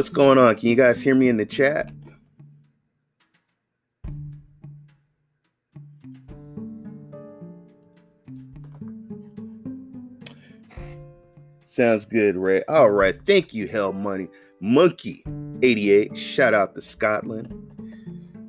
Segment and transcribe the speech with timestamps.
[0.00, 0.56] What's going on?
[0.56, 1.92] Can you guys hear me in the chat?
[11.66, 12.62] Sounds good, Ray.
[12.66, 13.14] All right.
[13.26, 14.28] Thank you, Hell Money.
[14.62, 15.22] Monkey
[15.60, 16.16] 88.
[16.16, 17.52] Shout out to Scotland.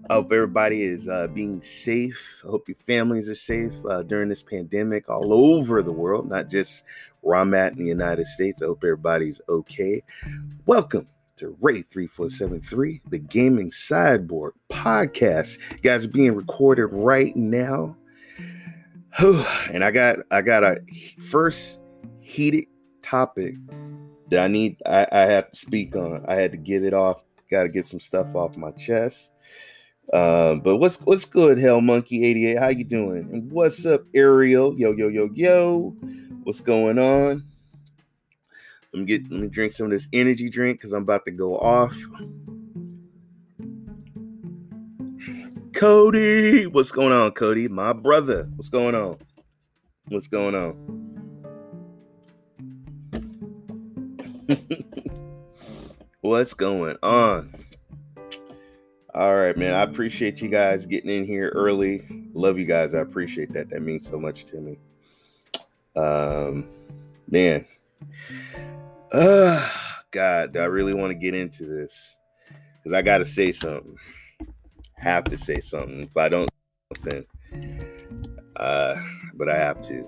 [0.09, 2.43] I hope everybody is uh, being safe.
[2.45, 6.49] I hope your families are safe uh, during this pandemic all over the world, not
[6.49, 6.85] just
[7.19, 8.61] where I'm at in the United States.
[8.61, 10.01] I hope everybody's okay.
[10.65, 11.09] Welcome
[11.41, 15.57] to Ray 3473, the Gaming Cyborg podcast.
[15.71, 17.97] You guys being recorded right now.
[19.73, 20.77] And I got I got a
[21.19, 21.81] first
[22.19, 22.65] heated
[23.01, 23.55] topic
[24.29, 26.23] that I need I, I have to speak on.
[26.27, 27.23] I had to get it off.
[27.49, 29.31] Got to get some stuff off my chest.
[30.13, 32.57] Uh, but what's what's good, Hell Monkey 88?
[32.59, 33.27] How you doing?
[33.33, 34.77] And what's up, Ariel?
[34.77, 35.95] Yo, yo, yo, yo.
[36.43, 37.50] What's going on?
[38.93, 41.31] Let me get let me drink some of this energy drink because I'm about to
[41.31, 41.95] go off.
[45.73, 47.67] Cody, what's going on, Cody?
[47.67, 49.17] My brother, what's going on?
[50.09, 51.01] What's going on?
[56.21, 57.53] What's going on?
[59.15, 59.73] All right, man.
[59.73, 62.05] I appreciate you guys getting in here early.
[62.33, 62.93] Love you guys.
[62.93, 63.69] I appreciate that.
[63.69, 64.77] That means so much to me.
[65.95, 66.67] Um,
[67.27, 67.65] man.
[69.11, 69.69] Uh,
[70.11, 72.17] God, do I really want to get into this
[72.77, 73.95] because I got to say something.
[74.95, 76.01] Have to say something.
[76.01, 76.49] If I don't,
[77.03, 77.25] then,
[78.55, 78.95] uh,
[79.33, 80.07] but I have to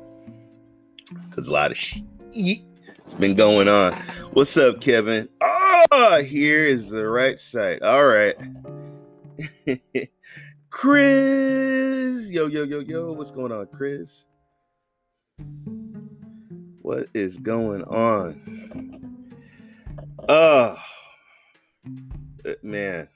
[1.30, 3.94] because a lot of shit it's been going on.
[4.34, 5.30] What's up, Kevin?
[5.42, 7.82] Oh, here is the right site.
[7.82, 8.36] All right.
[10.70, 12.30] Chris.
[12.30, 13.12] Yo, yo, yo, yo.
[13.14, 14.26] What's going on, Chris?
[16.84, 19.24] What is going on?
[20.28, 20.76] Oh,
[22.62, 23.08] man.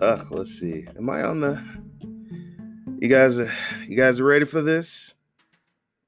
[0.00, 0.86] Ugh, let's see.
[0.96, 1.60] Am I on the
[3.00, 3.50] You guys are
[3.88, 5.16] you guys ready for this?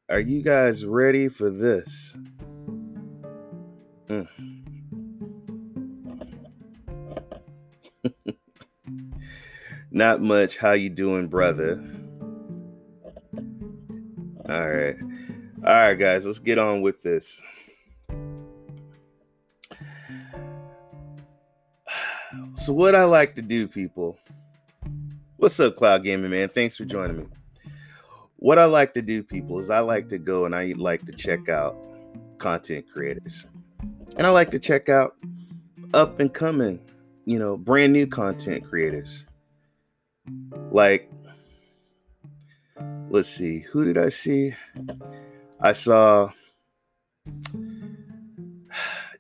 [0.08, 2.16] Are you guys ready for this?
[4.08, 4.28] Mm.
[9.90, 10.56] Not much.
[10.56, 11.84] How you doing, brother?
[15.90, 17.40] Right, guys, let's get on with this.
[22.54, 24.16] So, what I like to do, people.
[25.36, 26.48] What's up, Cloud Gaming Man?
[26.48, 27.26] Thanks for joining me
[28.40, 31.12] what I like to do, people, is I like to go and I like to
[31.12, 31.76] check out
[32.38, 33.44] content creators.
[34.16, 35.14] And I like to check out
[35.92, 36.80] up and coming,
[37.26, 39.26] you know, brand new content creators.
[40.70, 41.10] Like,
[43.10, 44.54] let's see, who did I see?
[45.62, 46.30] I saw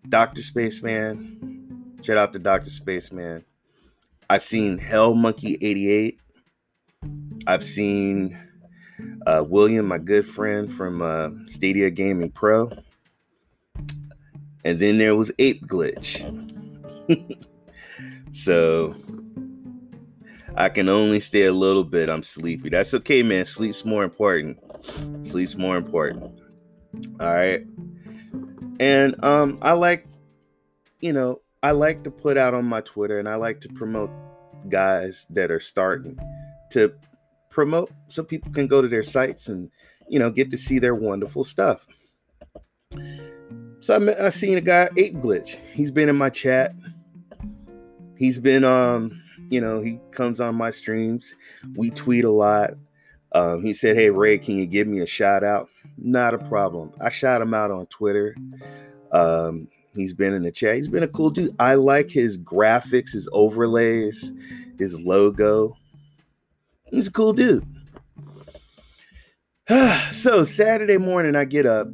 [0.08, 0.42] Dr.
[0.42, 1.98] Spaceman.
[2.02, 2.70] Shout out to Dr.
[2.70, 3.44] Spaceman.
[4.30, 6.18] I've seen Hell Monkey 88.
[7.46, 8.38] I've seen
[9.26, 12.70] uh, William, my good friend from uh, Stadia Gaming Pro.
[14.64, 16.24] And then there was Ape Glitch.
[18.32, 18.94] so
[20.56, 22.08] I can only stay a little bit.
[22.08, 22.70] I'm sleepy.
[22.70, 23.44] That's okay, man.
[23.44, 24.58] Sleep's more important.
[25.22, 26.40] Sleep's more important.
[27.20, 27.64] All right.
[28.78, 30.06] And um, I like,
[31.00, 34.10] you know, I like to put out on my Twitter and I like to promote
[34.68, 36.18] guys that are starting
[36.70, 36.92] to
[37.50, 39.70] promote so people can go to their sites and
[40.08, 41.86] you know get to see their wonderful stuff.
[43.80, 45.56] So I, I seen a guy, Ape Glitch.
[45.72, 46.74] He's been in my chat.
[48.18, 49.20] He's been um,
[49.50, 51.34] you know, he comes on my streams.
[51.74, 52.74] We tweet a lot.
[53.32, 56.92] Um, he said, "Hey Ray, can you give me a shout out?" Not a problem.
[57.00, 58.34] I shot him out on Twitter.
[59.12, 60.76] Um, he's been in the chat.
[60.76, 61.54] He's been a cool dude.
[61.58, 64.32] I like his graphics, his overlays,
[64.78, 65.76] his logo.
[66.90, 67.64] He's a cool dude.
[70.10, 71.86] so Saturday morning, I get up,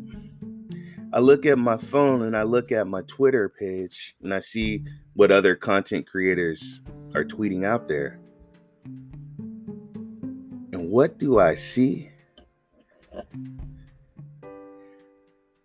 [1.13, 4.85] I look at my phone and I look at my Twitter page and I see
[5.15, 6.81] what other content creators
[7.15, 8.19] are tweeting out there.
[10.89, 12.11] What do I see?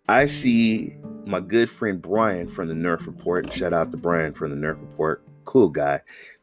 [0.08, 3.52] I see my good friend Brian from the Nerf Report.
[3.52, 6.00] Shout out to Brian from the Nerf Report cool guy,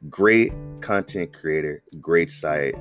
[0.09, 2.75] great content creator, great site.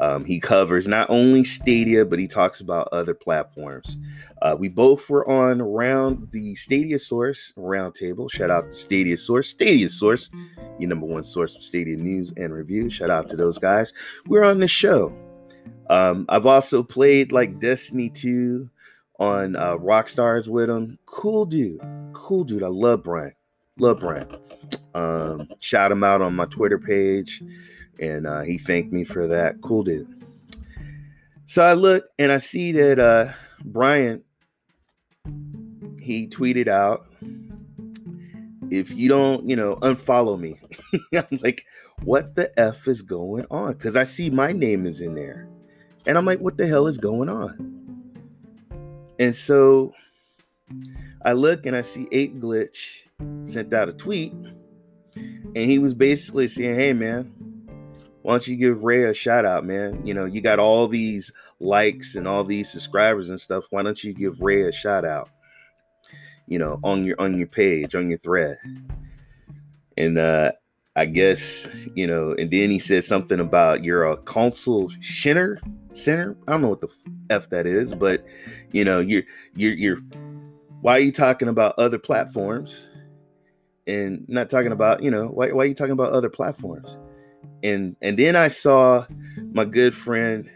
[0.00, 3.98] Um, he covers not only Stadia, but he talks about other platforms.
[4.40, 8.30] Uh, we both were on around the Stadia Source roundtable.
[8.30, 10.30] Shout out to Stadia Source, Stadia Source,
[10.78, 12.92] your number one source of Stadia news and reviews.
[12.92, 13.92] Shout out to those guys.
[14.26, 15.12] We're on the show.
[15.90, 18.68] Um, I've also played like Destiny 2
[19.18, 20.98] on uh, Rockstars with him.
[21.06, 21.80] Cool dude.
[22.12, 22.62] Cool dude.
[22.62, 23.34] I love Brian.
[23.78, 24.28] love Brian.
[24.94, 27.42] Um, shout him out on my Twitter page,
[28.00, 29.60] and uh, he thanked me for that.
[29.60, 30.22] Cool dude.
[31.46, 33.32] So I look and I see that uh,
[33.64, 34.24] Brian
[36.00, 37.06] he tweeted out,
[38.70, 40.58] "If you don't, you know, unfollow me."
[41.14, 41.64] I'm like,
[42.04, 45.48] "What the f is going on?" Because I see my name is in there,
[46.06, 48.14] and I'm like, "What the hell is going on?"
[49.18, 49.94] And so
[51.24, 53.02] I look and I see Ape Glitch
[53.44, 54.32] sent out a tweet,
[55.14, 57.32] and he was basically saying, "Hey, man."
[58.22, 60.06] Why don't you give Ray a shout out, man?
[60.06, 63.64] You know, you got all these likes and all these subscribers and stuff.
[63.70, 65.28] Why don't you give Ray a shout out?
[66.52, 68.58] you know, on your on your page, on your thread.
[69.96, 70.52] And uh
[70.94, 75.58] I guess, you know, and then he said something about you're a consul shinner
[75.92, 76.36] center.
[76.46, 76.88] I don't know what the
[77.30, 78.24] F that is, but
[78.72, 79.22] you know, you're
[79.54, 79.98] you're you're
[80.82, 82.90] why are you talking about other platforms
[83.86, 86.98] and not talking about, you know, why, why are you talking about other platforms?
[87.62, 89.06] And and then I saw
[89.52, 90.50] my good friend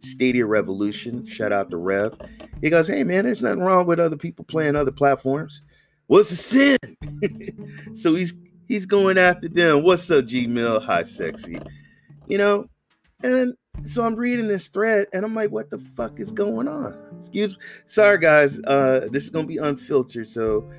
[0.00, 1.24] Stadia Revolution.
[1.26, 2.14] Shout out to Rev.
[2.60, 5.62] He goes, Hey man, there's nothing wrong with other people playing other platforms.
[6.08, 6.78] What's the sin?
[7.94, 8.32] so he's
[8.68, 9.82] he's going after them.
[9.82, 10.78] What's up, G Mill?
[10.80, 11.58] Hi, sexy.
[12.28, 12.68] You know,
[13.22, 16.96] and so I'm reading this thread and I'm like, what the fuck is going on?
[17.16, 17.64] Excuse me.
[17.86, 18.60] Sorry guys.
[18.60, 20.28] Uh this is gonna be unfiltered.
[20.28, 20.70] So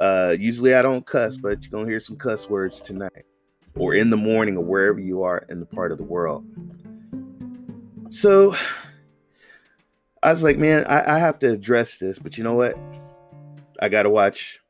[0.00, 3.24] uh usually I don't cuss, but you're gonna hear some cuss words tonight
[3.76, 6.44] or in the morning or wherever you are in the part of the world.
[8.10, 8.54] So
[10.22, 12.76] I was like, man, I, I have to address this, but you know what?
[13.80, 14.60] I gotta watch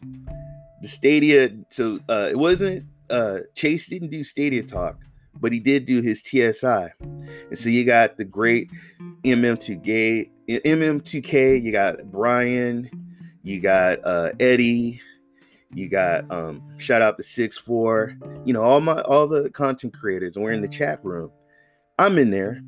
[0.82, 1.50] the Stadia.
[1.68, 4.98] So uh, it wasn't uh, Chase didn't do Stadia talk,
[5.40, 8.70] but he did do his TSI, and so you got the great
[9.24, 11.62] MM2K, MM2K.
[11.62, 12.90] You got Brian,
[13.42, 15.00] you got uh, Eddie,
[15.74, 18.16] you got um, shout out to Six Four.
[18.44, 21.30] You know all my all the content creators, we're in the chat room.
[21.98, 22.62] I'm in there.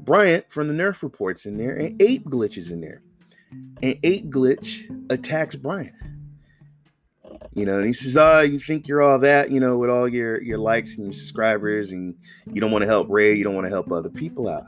[0.00, 3.02] Brian from the Nerf reports in there, and Ape glitches in there.
[3.82, 5.92] And Ape glitch attacks Brian.
[7.54, 10.08] You know, and he says, "Oh, you think you're all that, you know, with all
[10.08, 12.14] your your likes and your subscribers, and
[12.52, 14.64] you don't want to help Ray, you don't want to help other people out."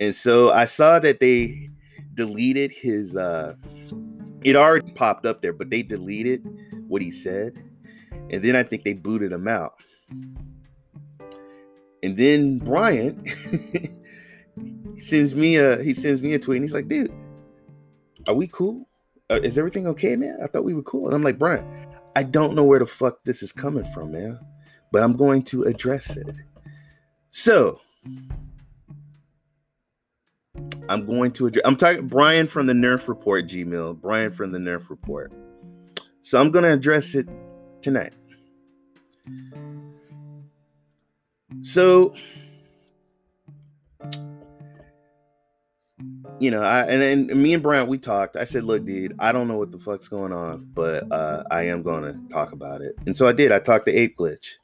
[0.00, 1.70] And so I saw that they
[2.14, 3.16] deleted his.
[3.16, 3.54] uh
[4.42, 6.42] It already popped up there, but they deleted
[6.88, 7.62] what he said,
[8.30, 9.74] and then I think they booted him out.
[12.02, 13.24] And then Brian
[14.98, 17.12] sends me a he sends me a tweet and he's like, dude,
[18.26, 18.88] are we cool?
[19.30, 20.38] Uh, is everything okay, man?
[20.42, 21.06] I thought we were cool.
[21.06, 21.66] And I'm like, Brian,
[22.14, 24.38] I don't know where the fuck this is coming from, man,
[24.90, 26.28] but I'm going to address it.
[27.30, 27.80] So
[30.88, 31.62] I'm going to address.
[31.64, 34.00] I'm talking Brian from the Nerf Report, Gmail.
[34.00, 35.32] Brian from the Nerf Report.
[36.20, 37.28] So I'm going to address it
[37.80, 38.12] tonight.
[41.62, 42.14] So
[46.42, 48.36] you know, I and, and me and Brian we talked.
[48.36, 51.62] I said, "Look, dude, I don't know what the fuck's going on, but uh, I
[51.68, 53.52] am going to talk about it." And so I did.
[53.52, 54.54] I talked to Ape Glitch,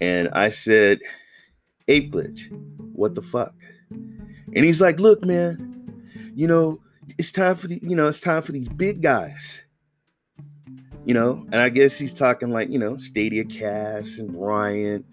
[0.00, 0.98] and I said,
[1.86, 2.50] "Ape Glitch,
[2.92, 3.54] what the fuck?"
[3.90, 6.02] And he's like, "Look, man,
[6.34, 6.80] you know,
[7.18, 9.62] it's time for the, you know, it's time for these big guys."
[11.04, 15.04] You know, and I guess he's talking like, you know, Stadia Cast and Brian,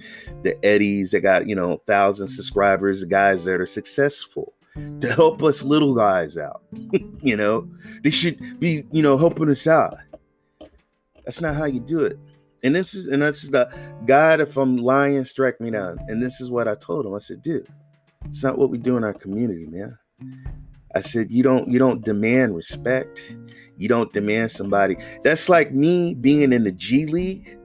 [0.43, 4.53] the Eddies that got, you know, thousand subscribers, the guys that are successful
[5.01, 6.63] to help us little guys out.
[7.21, 7.69] you know,
[8.03, 9.95] they should be, you know, helping us out.
[11.25, 12.17] That's not how you do it.
[12.63, 13.71] And this is, and that's the
[14.05, 15.97] God, if I'm lying, strike me down.
[16.07, 17.13] And this is what I told him.
[17.13, 17.67] I said, dude,
[18.25, 19.97] it's not what we do in our community, man.
[20.95, 23.35] I said, you don't, you don't demand respect.
[23.77, 24.97] You don't demand somebody.
[25.23, 27.57] That's like me being in the G League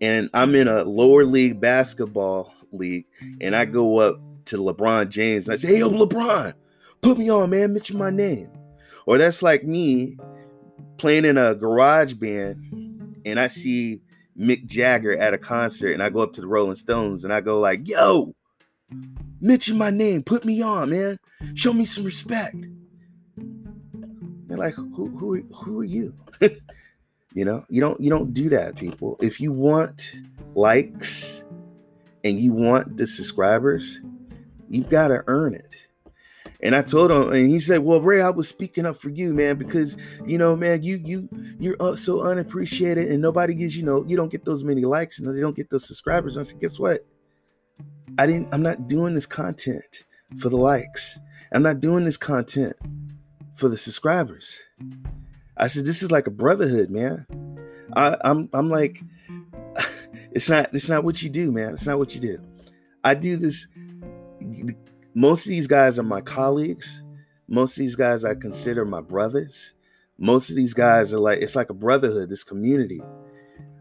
[0.00, 3.06] and I'm in a lower league basketball league
[3.40, 6.54] and I go up to LeBron James and I say, Hey, yo, LeBron,
[7.02, 8.48] put me on, man, mention my name.
[9.06, 10.16] Or that's like me
[10.96, 14.02] playing in a garage band and I see
[14.38, 17.40] Mick Jagger at a concert and I go up to the Rolling Stones and I
[17.40, 18.34] go like, yo,
[19.40, 21.18] mention my name, put me on, man.
[21.54, 22.56] Show me some respect.
[24.46, 26.14] They're like, who who who are you?
[27.34, 29.16] you know, you don't you don't do that, people.
[29.20, 30.12] If you want
[30.54, 31.44] likes
[32.24, 34.00] and you want the subscribers,
[34.68, 35.74] you gotta earn it.
[36.60, 39.34] And I told him, and he said, "Well, Ray, I was speaking up for you,
[39.34, 43.84] man, because you know, man, you you you're uh, so unappreciated, and nobody gives you
[43.84, 46.48] know you don't get those many likes, and they don't get those subscribers." And I
[46.48, 47.06] said, "Guess what?
[48.18, 48.54] I didn't.
[48.54, 50.04] I'm not doing this content
[50.38, 51.18] for the likes.
[51.52, 52.76] I'm not doing this content
[53.54, 54.58] for the subscribers."
[55.56, 57.26] I said, "This is like a brotherhood, man."
[57.94, 59.02] I, I'm I'm like,
[60.32, 61.74] it's not it's not what you do, man.
[61.74, 62.38] It's not what you do.
[63.04, 63.66] I do this.
[65.14, 67.02] Most of these guys are my colleagues.
[67.48, 69.74] Most of these guys I consider my brothers.
[70.18, 73.02] Most of these guys are like it's like a brotherhood, this community.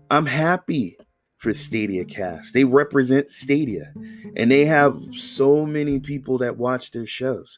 [0.10, 0.98] I'm happy
[1.38, 2.54] for Stadia Cast.
[2.54, 3.94] They represent Stadia
[4.36, 7.58] and they have so many people that watch their shows.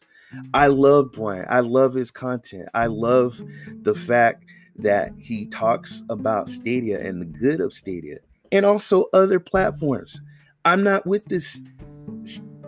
[0.53, 1.45] I love Brian.
[1.49, 2.67] I love his content.
[2.73, 3.41] I love
[3.81, 4.43] the fact
[4.77, 8.17] that he talks about Stadia and the good of Stadia
[8.51, 10.21] and also other platforms.
[10.65, 11.61] I'm not with this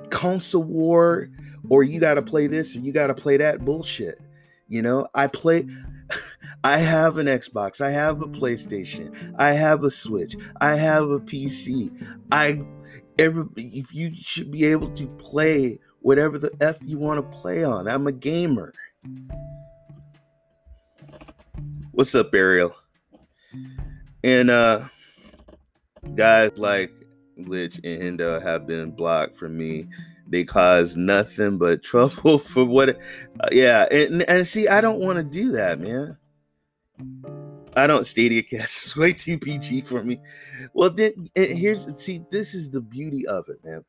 [0.09, 1.29] console war
[1.69, 4.19] or you got to play this or you got to play that bullshit.
[4.67, 5.67] You know, I play
[6.63, 11.19] I have an Xbox, I have a PlayStation, I have a Switch, I have a
[11.19, 11.91] PC.
[12.31, 12.61] I
[13.17, 17.63] every if you should be able to play whatever the F you want to play
[17.63, 17.87] on.
[17.87, 18.73] I'm a gamer.
[21.91, 22.75] What's up, Ariel?
[24.23, 24.85] And uh
[26.15, 26.98] guys like
[27.45, 29.87] Glitch and Hendo have been blocked from me.
[30.27, 35.17] They cause nothing but trouble for what uh, yeah, and, and see, I don't want
[35.17, 36.17] to do that, man.
[37.75, 40.19] I don't Stadia cast is way too PG for me.
[40.73, 43.85] Well, then here's see, this is the beauty of it, man.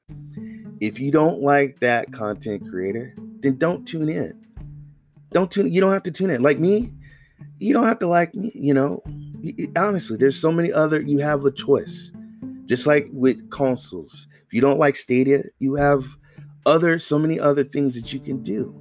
[0.80, 4.46] If you don't like that content creator, then don't tune in.
[5.32, 5.72] Don't tune.
[5.72, 6.42] You don't have to tune in.
[6.42, 6.92] Like me,
[7.58, 8.50] you don't have to like me.
[8.54, 9.00] You know,
[9.76, 11.00] honestly, there's so many other.
[11.00, 12.12] You have a choice,
[12.70, 14.28] just like with consoles.
[14.46, 16.04] If you don't like Stadia, you have
[16.64, 18.80] other so many other things that you can do.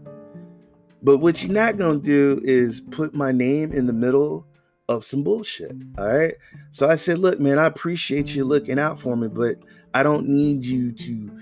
[1.01, 4.45] But what you're not gonna do is put my name in the middle
[4.89, 5.71] of some bullshit.
[5.97, 6.35] All right.
[6.69, 9.55] So I said, look, man, I appreciate you looking out for me, but
[9.95, 11.39] I don't need you to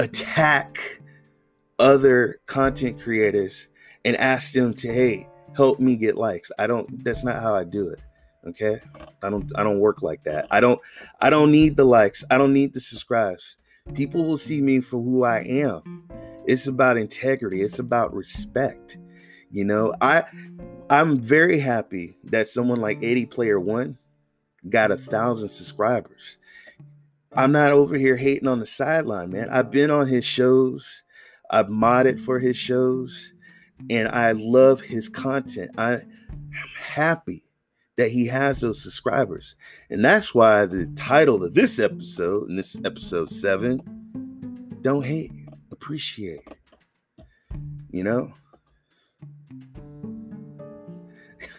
[0.00, 0.78] attack
[1.78, 3.68] other content creators
[4.04, 6.50] and ask them to, hey, help me get likes.
[6.58, 8.02] I don't that's not how I do it.
[8.46, 8.80] Okay?
[9.22, 10.46] I don't I don't work like that.
[10.50, 10.80] I don't
[11.20, 12.24] I don't need the likes.
[12.30, 13.56] I don't need the subscribes.
[13.94, 16.08] People will see me for who I am.
[16.46, 17.62] It's about integrity.
[17.62, 18.98] It's about respect.
[19.50, 20.24] You know, I
[20.90, 23.98] I'm very happy that someone like 80 Player One
[24.68, 26.38] got a thousand subscribers.
[27.34, 29.48] I'm not over here hating on the sideline, man.
[29.50, 31.02] I've been on his shows,
[31.50, 33.32] I've modded for his shows,
[33.88, 35.70] and I love his content.
[35.78, 36.02] I am
[36.76, 37.44] happy
[37.96, 39.56] that he has those subscribers.
[39.90, 45.32] And that's why the title of this episode, and this episode seven, don't hate
[45.70, 46.40] appreciate.
[47.90, 48.32] You know?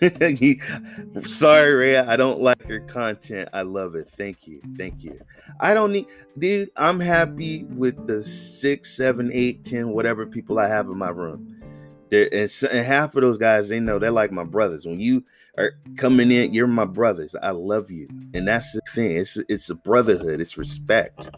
[1.27, 1.97] Sorry, Ray.
[1.97, 3.49] I don't like your content.
[3.53, 4.09] I love it.
[4.09, 4.61] Thank you.
[4.77, 5.19] Thank you.
[5.59, 6.71] I don't need, dude.
[6.75, 11.61] I'm happy with the six, seven, eight, ten, whatever people I have in my room.
[12.09, 14.85] There and, and half of those guys, they know they're like my brothers.
[14.85, 15.23] When you
[15.57, 17.35] are coming in, you're my brothers.
[17.41, 19.17] I love you, and that's the thing.
[19.17, 20.41] It's it's a brotherhood.
[20.41, 21.29] It's respect.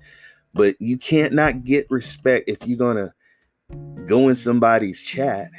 [0.54, 3.14] But you can't not get respect if you're gonna
[4.06, 5.50] go in somebody's chat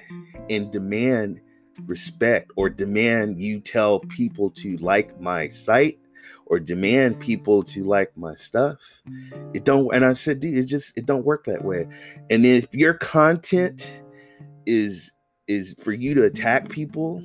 [0.49, 1.41] and demand
[1.87, 5.99] respect or demand you tell people to like my site
[6.47, 8.79] or demand people to like my stuff.
[9.53, 11.89] It don't and I said, dude, it just it don't work that way.
[12.31, 14.03] And if your content
[14.65, 15.13] is
[15.47, 17.23] is for you to attack people,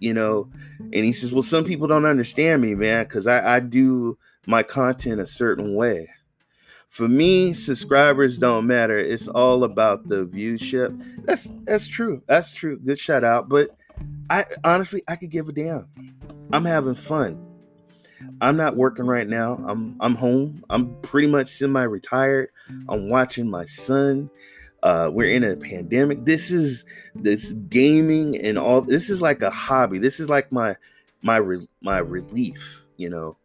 [0.00, 3.60] you know, and he says, Well, some people don't understand me, man, because I, I
[3.60, 6.08] do my content a certain way.
[6.88, 8.98] For me, subscribers don't matter.
[8.98, 10.92] It's all about the viewship
[11.24, 12.22] That's that's true.
[12.26, 12.78] That's true.
[12.78, 13.48] Good shout out.
[13.48, 13.70] But
[14.30, 15.86] I honestly I could give a damn.
[16.52, 17.44] I'm having fun.
[18.40, 19.54] I'm not working right now.
[19.66, 20.64] I'm I'm home.
[20.70, 22.48] I'm pretty much semi-retired.
[22.88, 24.30] I'm watching my son.
[24.82, 26.24] Uh, we're in a pandemic.
[26.24, 28.82] This is this gaming and all.
[28.82, 29.98] This is like a hobby.
[29.98, 30.76] This is like my
[31.22, 32.84] my re, my relief.
[32.96, 33.36] You know,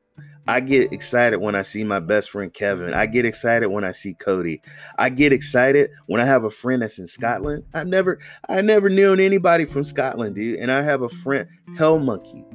[0.48, 2.94] I get excited when I see my best friend Kevin.
[2.94, 4.62] I get excited when I see Cody.
[4.98, 7.64] I get excited when I have a friend that's in Scotland.
[7.74, 10.60] I never I never knew anybody from Scotland, dude.
[10.60, 11.48] And I have a friend,
[11.78, 12.46] Hell Monkey.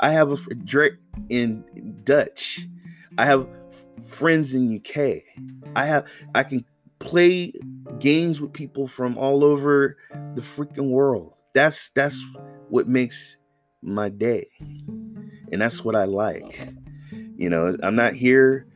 [0.00, 0.94] I have a Drake
[1.28, 1.64] in
[2.04, 2.66] Dutch.
[3.16, 3.48] I have
[4.06, 5.22] friends in UK.
[5.74, 6.64] I have I can
[7.00, 7.52] play
[7.98, 9.96] games with people from all over
[10.34, 11.34] the freaking world.
[11.54, 12.22] That's that's
[12.68, 13.36] what makes
[13.82, 14.46] my day.
[15.50, 16.68] And that's what I like.
[17.36, 18.66] You know, I'm not here.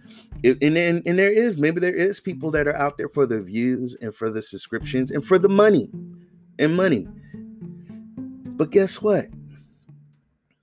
[0.42, 3.40] And, and, and there is maybe there is people that are out there for the
[3.40, 5.90] views and for the subscriptions and for the money
[6.58, 7.06] and money.
[8.56, 9.26] But guess what?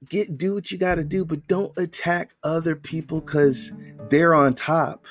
[0.09, 3.71] Get do what you got to do, but don't attack other people because
[4.09, 5.05] they're on top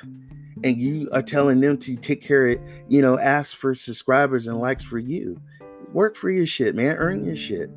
[0.65, 4.59] and you are telling them to take care of, you know, ask for subscribers and
[4.59, 5.41] likes for you.
[5.93, 6.97] Work for your shit, man.
[6.97, 7.71] Earn your shit.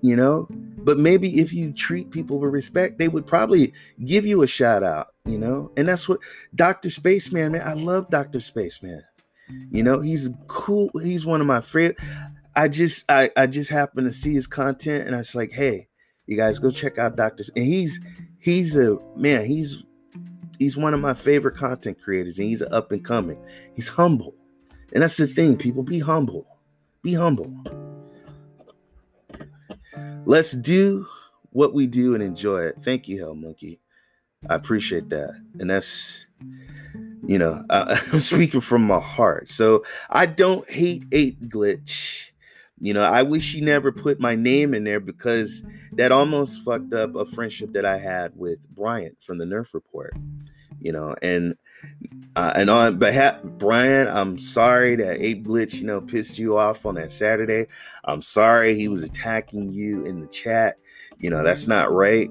[0.00, 3.72] You know, but maybe if you treat people with respect, they would probably
[4.04, 5.70] give you a shout out, you know?
[5.76, 6.18] And that's what
[6.54, 6.90] Dr.
[6.90, 8.40] Spaceman, man, I love Dr.
[8.40, 9.02] Spaceman.
[9.70, 10.90] You know, he's cool.
[11.02, 11.98] He's one of my favorite.
[12.56, 15.88] I just I, I just happened to see his content and I was like, hey,
[16.26, 17.44] you guys go check out Dr.
[17.54, 18.00] And he's
[18.38, 19.84] he's a man, he's
[20.62, 23.42] he's one of my favorite content creators and he's up and coming.
[23.74, 24.34] He's humble.
[24.92, 26.46] And that's the thing, people be humble.
[27.02, 27.52] Be humble.
[30.24, 31.06] Let's do
[31.50, 32.76] what we do and enjoy it.
[32.80, 33.80] Thank you, Hell Monkey.
[34.48, 35.34] I appreciate that.
[35.58, 36.26] And that's,
[37.26, 39.50] you know, I, I'm speaking from my heart.
[39.50, 42.31] So I don't hate Ape Glitch.
[42.82, 45.62] You know, I wish he never put my name in there because
[45.92, 50.12] that almost fucked up a friendship that I had with Brian from the Nerf Report.
[50.80, 51.56] You know, and
[52.34, 56.84] uh, and on behalf Brian, I'm sorry that Ape Glitch, you know, pissed you off
[56.84, 57.68] on that Saturday.
[58.04, 60.76] I'm sorry he was attacking you in the chat.
[61.20, 62.28] You know, that's not right.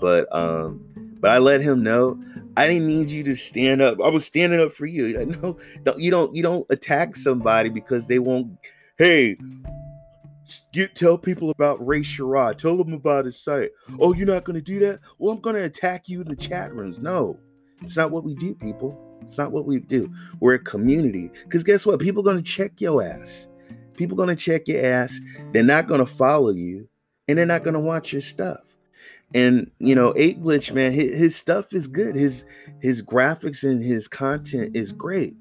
[0.00, 0.82] But um,
[1.20, 2.18] but I let him know
[2.56, 3.98] I didn't need you to stand up.
[4.02, 5.02] I was standing up for you.
[5.42, 8.58] No, don't you don't you don't attack somebody because they won't.
[8.98, 9.36] Hey,
[10.72, 12.58] Get, tell people about Ray Sherrod.
[12.58, 13.70] Tell them about his site.
[13.98, 15.00] Oh, you're not going to do that?
[15.18, 16.98] Well, I'm going to attack you in the chat rooms.
[16.98, 17.38] No,
[17.82, 18.98] it's not what we do, people.
[19.22, 20.12] It's not what we do.
[20.40, 21.30] We're a community.
[21.44, 22.00] Because guess what?
[22.00, 23.48] People going to check your ass.
[23.94, 25.20] People going to check your ass.
[25.52, 26.88] They're not going to follow you,
[27.28, 28.60] and they're not going to watch your stuff.
[29.34, 32.14] And you know, Ape Glitch, man, his, his stuff is good.
[32.16, 32.44] His
[32.80, 35.34] his graphics and his content is great.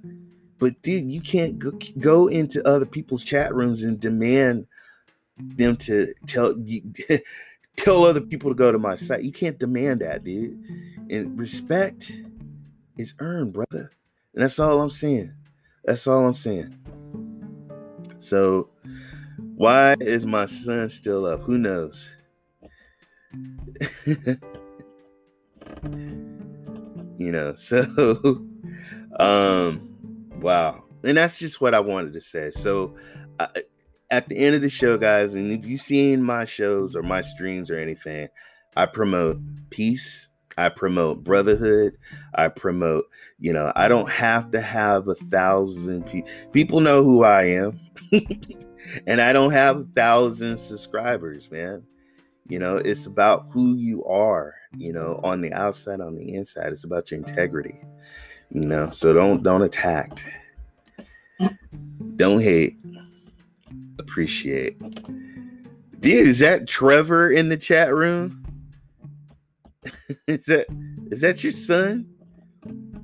[0.59, 4.67] But dude, you can't go, go into other people's chat rooms and demand
[5.55, 6.55] them to tell
[7.75, 9.23] tell other people to go to my site.
[9.23, 10.59] You can't demand that, dude.
[11.09, 12.11] And respect
[12.97, 13.91] is earned, brother.
[14.33, 15.33] And that's all I'm saying.
[15.83, 16.77] That's all I'm saying.
[18.17, 18.69] So
[19.55, 21.41] why is my son still up?
[21.41, 22.15] Who knows?
[27.17, 27.83] you know, so
[29.19, 29.95] um
[30.39, 30.83] wow.
[31.03, 32.51] And that's just what I wanted to say.
[32.51, 32.95] So
[33.39, 33.47] I,
[34.11, 37.21] at the end of the show, guys, and if you've seen my shows or my
[37.21, 38.27] streams or anything,
[38.75, 40.27] I promote peace.
[40.57, 41.97] I promote brotherhood.
[42.35, 43.05] I promote,
[43.39, 46.29] you know, I don't have to have a thousand people.
[46.51, 47.79] People know who I am.
[49.07, 51.83] and I don't have a thousand subscribers, man.
[52.49, 56.73] You know, it's about who you are, you know, on the outside, on the inside.
[56.73, 57.81] It's about your integrity.
[58.49, 60.21] You know, so don't don't attack.
[62.17, 62.77] Don't hate
[64.01, 64.79] appreciate.
[65.99, 68.43] Dude, is that Trevor in the chat room?
[70.27, 70.67] is that
[71.11, 72.09] is that your son?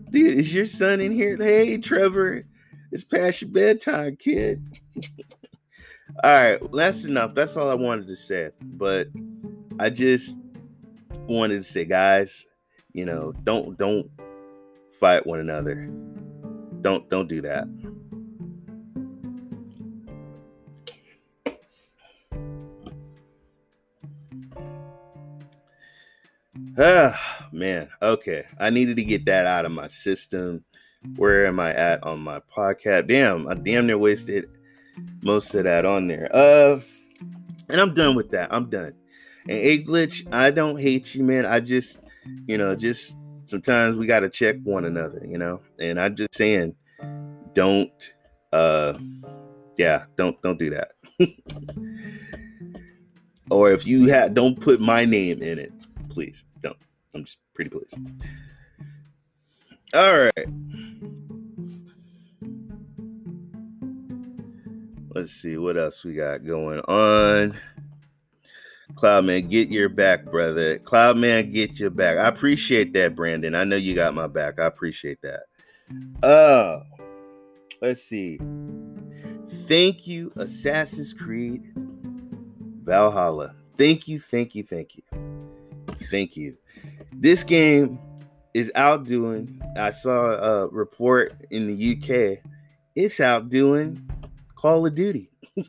[0.10, 1.38] Dude, is your son in here?
[1.38, 2.46] Hey, Trevor,
[2.92, 4.64] it's past your bedtime, kid.
[6.24, 7.36] all right, that's enough.
[7.36, 8.52] That's all I wanted to say.
[8.62, 9.08] But
[9.80, 10.36] I just
[11.28, 12.46] wanted to say, guys,
[12.94, 14.10] you know, don't don't
[15.00, 15.88] fight one another.
[16.82, 17.68] Don't don't do that.
[26.80, 27.90] Ah, man.
[28.02, 28.46] Okay.
[28.60, 30.64] I needed to get that out of my system.
[31.16, 33.08] Where am I at on my podcast?
[33.08, 34.46] Damn, I damn near wasted
[35.22, 36.30] most of that on there.
[36.34, 36.82] Uh,
[37.70, 38.54] and I'm done with that.
[38.54, 38.94] I'm done.
[39.44, 41.46] And A glitch, I don't hate you, man.
[41.46, 42.00] I just,
[42.46, 45.62] you know, just sometimes we gotta check one another, you know.
[45.80, 46.76] And I'm just saying,
[47.54, 48.14] don't,
[48.54, 48.98] uh,
[49.78, 50.92] yeah, don't don't do that.
[53.52, 55.72] or if you have don't put my name in it,
[56.10, 56.46] please.
[57.18, 57.98] I'm just pretty pleased.
[59.94, 60.48] All right.
[65.16, 67.58] Let's see what else we got going on.
[68.94, 70.78] Cloudman, get your back, brother.
[70.78, 72.20] Cloudman, get your back.
[72.20, 73.56] I appreciate that, Brandon.
[73.56, 74.60] I know you got my back.
[74.60, 75.44] I appreciate that.
[76.22, 76.82] Uh
[77.82, 78.40] let's see.
[79.68, 81.74] Thank you, Assassin's Creed
[82.84, 83.56] Valhalla.
[83.78, 85.04] Thank you, thank you, thank you.
[86.12, 86.58] Thank you.
[87.20, 88.00] This game
[88.54, 89.60] is outdoing.
[89.76, 92.44] I saw a report in the UK.
[92.96, 94.08] It's outdoing
[94.56, 95.32] Call of Duty.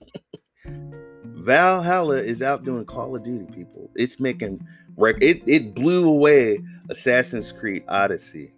[1.24, 3.90] Valhalla is outdoing Call of Duty, people.
[3.94, 4.60] It's making
[4.96, 5.22] record.
[5.22, 6.58] It, it blew away
[6.90, 8.52] Assassin's Creed Odyssey.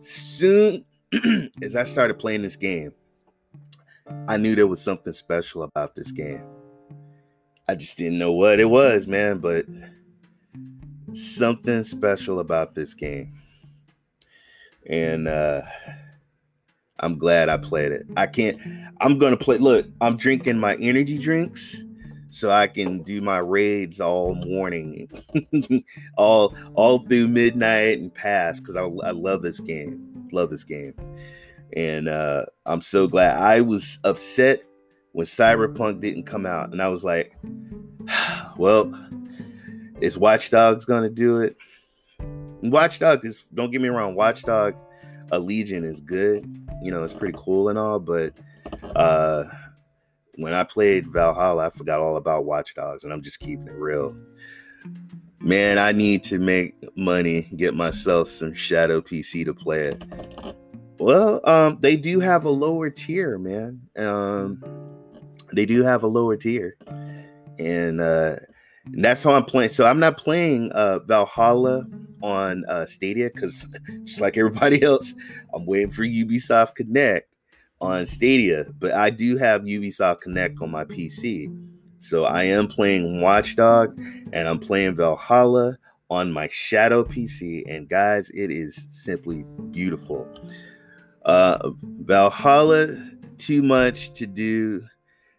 [0.00, 0.84] Soon
[1.62, 2.92] as I started playing this game,
[4.28, 6.42] I knew there was something special about this game.
[7.68, 9.66] I just didn't know what it was, man, but
[11.14, 13.32] something special about this game.
[14.86, 15.62] And uh
[17.00, 18.06] I'm glad I played it.
[18.16, 18.60] I can't
[19.00, 21.82] I'm gonna play look, I'm drinking my energy drinks.
[22.34, 25.08] so I can do my raids all morning,
[26.18, 30.26] all all through midnight and past because I, I love this game.
[30.32, 30.94] Love this game.
[31.76, 33.38] And uh, I'm so glad.
[33.38, 34.64] I was upset
[35.12, 37.36] when Cyberpunk didn't come out, and I was like,
[38.56, 38.92] well,
[40.00, 41.56] is Watch Dogs gonna do it?
[42.62, 44.82] Watch Dogs is don't get me wrong, Watch Dogs
[45.32, 46.44] a Legion is good.
[46.82, 48.34] You know, it's pretty cool and all, but
[48.96, 49.44] uh
[50.36, 53.74] when I played Valhalla, I forgot all about Watch Dogs, and I'm just keeping it
[53.74, 54.16] real.
[55.38, 60.02] Man, I need to make money, get myself some Shadow PC to play it.
[60.98, 63.80] Well, um, they do have a lower tier, man.
[63.96, 64.62] Um,
[65.52, 66.76] they do have a lower tier,
[67.58, 68.36] and uh,
[68.86, 69.70] and that's how I'm playing.
[69.70, 71.86] So I'm not playing uh, Valhalla
[72.22, 73.66] on uh, Stadia because,
[74.04, 75.14] just like everybody else,
[75.52, 77.28] I'm waiting for Ubisoft Connect
[77.80, 78.66] on Stadia.
[78.78, 81.54] But I do have Ubisoft Connect on my PC,
[81.98, 83.98] so I am playing Watchdog
[84.32, 85.78] and I'm playing Valhalla
[86.10, 87.64] on my Shadow PC.
[87.66, 90.28] And guys, it is simply beautiful.
[91.24, 92.88] Uh, Valhalla,
[93.38, 94.82] too much to do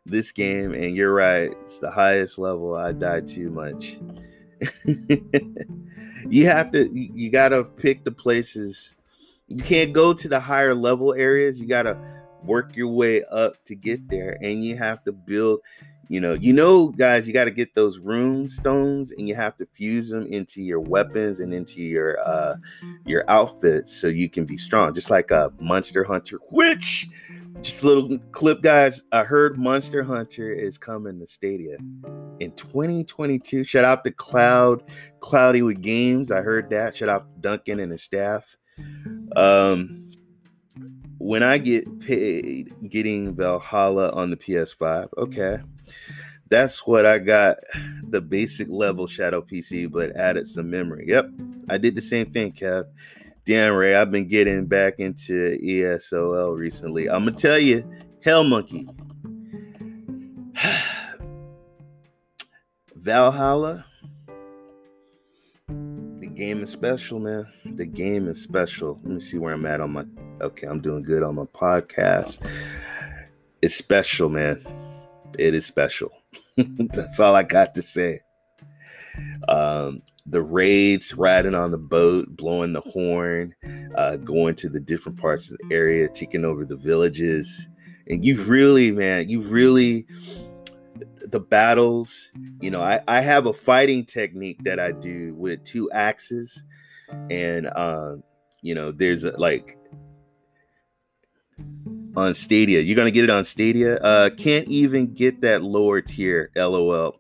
[0.06, 2.76] this game, and you're right, it's the highest level.
[2.76, 3.98] I died too much.
[6.30, 8.96] you have to, you gotta pick the places.
[9.48, 11.60] You can't go to the higher level areas.
[11.60, 12.00] You gotta
[12.44, 15.60] work your way up to get there, and you have to build.
[16.08, 19.58] You know, you know, guys, you got to get those rune stones, and you have
[19.58, 22.56] to fuse them into your weapons and into your uh
[23.06, 27.08] your outfits so you can be strong, just like a Monster Hunter, which
[27.62, 29.04] just a little clip, guys.
[29.12, 31.78] I heard Monster Hunter is coming to Stadia
[32.40, 33.64] in 2022.
[33.64, 34.84] Shout out to Cloud,
[35.22, 36.32] Cloudy with Games.
[36.32, 36.98] I heard that.
[36.98, 38.56] Shout out Duncan and his staff.
[39.36, 40.10] Um,
[41.18, 45.60] when I get paid getting Valhalla on the PS5, okay,
[46.50, 47.58] that's what I got.
[48.10, 51.06] The basic level Shadow PC, but added some memory.
[51.08, 51.30] Yep,
[51.70, 52.86] I did the same thing, Kev.
[53.46, 57.10] Damn, Ray, I've been getting back into ESOL recently.
[57.10, 57.88] I'm gonna tell you,
[58.24, 58.88] Hell Monkey,
[62.96, 63.86] Valhalla.
[65.68, 67.46] The game is special, man.
[67.66, 68.96] The game is special.
[68.96, 70.06] Let me see where I'm at on my.
[70.42, 72.40] Okay, I'm doing good on my podcast.
[73.62, 74.62] It's special, man.
[75.38, 76.12] It is special.
[76.58, 78.22] That's all I got to say.
[79.48, 83.54] Um, the raids, riding on the boat, blowing the horn,
[83.96, 87.68] uh, going to the different parts of the area, taking over the villages.
[88.08, 90.08] And you've really, man, you've really,
[91.22, 95.90] the battles, you know, I, I have a fighting technique that I do with two
[95.92, 96.64] axes.
[97.30, 98.24] And, um,
[98.62, 99.78] you know, there's a, like,
[102.16, 103.98] on Stadia, you're to get it on Stadia.
[103.98, 107.20] Uh, can't even get that lower tier, lol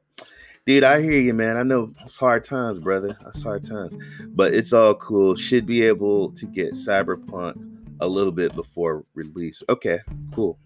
[0.65, 1.58] Dude, I hear you, man.
[1.58, 3.15] I know it's hard times, brother.
[3.27, 3.95] It's hard times,
[4.29, 5.36] but it's all cool.
[5.36, 7.62] Should be able to get Cyberpunk
[7.99, 9.62] a little bit before release.
[9.69, 9.99] Okay,
[10.34, 10.58] cool,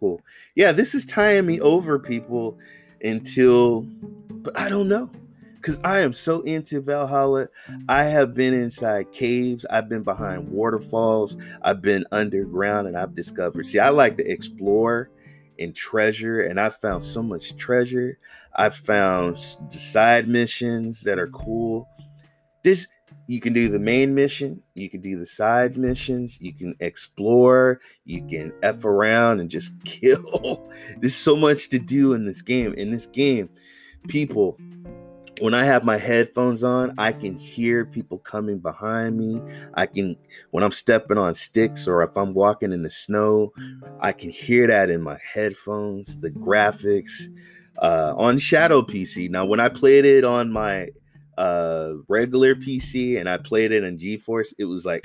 [0.00, 0.20] cool.
[0.56, 2.58] Yeah, this is tying me over, people,
[3.02, 3.82] until,
[4.30, 5.08] but I don't know
[5.64, 7.48] because I am so into Valhalla.
[7.88, 13.66] I have been inside caves, I've been behind waterfalls, I've been underground, and I've discovered.
[13.66, 15.10] See, I like to explore
[15.58, 18.18] and treasure, and I've found so much treasure.
[18.54, 21.88] I've found the side missions that are cool.
[22.62, 22.86] This
[23.26, 27.80] you can do the main mission, you can do the side missions, you can explore,
[28.04, 30.70] you can f around and just kill.
[31.00, 32.74] There's so much to do in this game.
[32.74, 33.48] In this game,
[34.08, 34.58] people
[35.40, 39.42] when I have my headphones on, I can hear people coming behind me.
[39.74, 40.16] I can,
[40.50, 43.52] when I'm stepping on sticks or if I'm walking in the snow,
[44.00, 46.18] I can hear that in my headphones.
[46.20, 47.28] The graphics
[47.78, 49.30] uh, on Shadow PC.
[49.30, 50.88] Now, when I played it on my
[51.36, 55.04] uh, regular PC and I played it in GeForce, it was like,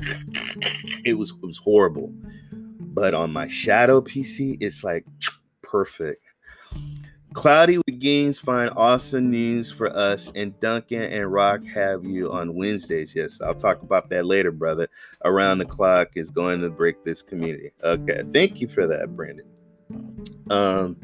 [1.05, 2.13] it was it was horrible.
[2.51, 5.05] But on my Shadow PC, it's like
[5.61, 6.23] perfect.
[7.33, 12.55] Cloudy with Games find awesome news for us, and Duncan and Rock have you on
[12.55, 13.13] Wednesdays.
[13.15, 14.87] Yes, I'll talk about that later, brother.
[15.25, 17.71] Around the clock is going to break this community.
[17.83, 19.45] Okay, thank you for that, Brandon.
[20.49, 20.97] Um,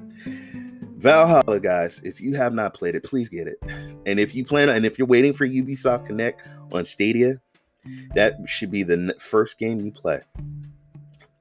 [0.97, 3.59] Valhalla, guys, if you have not played it, please get it.
[4.05, 7.39] And if you plan, and if you're waiting for Ubisoft Connect on Stadia,
[8.15, 10.21] that should be the first game you play.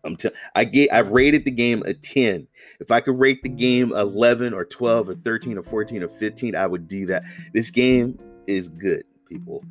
[0.05, 2.47] I'm t- I get I rated the game a 10.
[2.81, 6.55] If I could rate the game 11 or 12 or 13 or 14 or 15,
[6.55, 7.25] I would do that.
[7.53, 9.65] This game is good, people.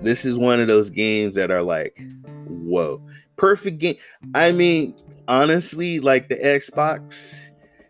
[0.00, 2.00] This is one of those games that are like,
[2.46, 3.02] whoa,
[3.36, 3.96] perfect game.
[4.34, 4.94] I mean,
[5.26, 7.48] honestly, like the Xbox,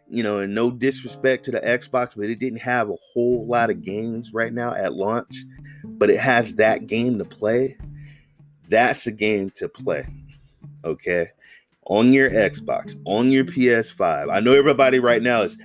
[0.09, 3.71] you know, and no disrespect to the Xbox, but it didn't have a whole lot
[3.71, 5.45] of games right now at launch,
[5.85, 7.77] but it has that game to play.
[8.69, 10.07] That's a game to play.
[10.85, 11.31] Okay.
[11.89, 14.33] On your Xbox, on your PS5.
[14.33, 15.59] I know everybody right now is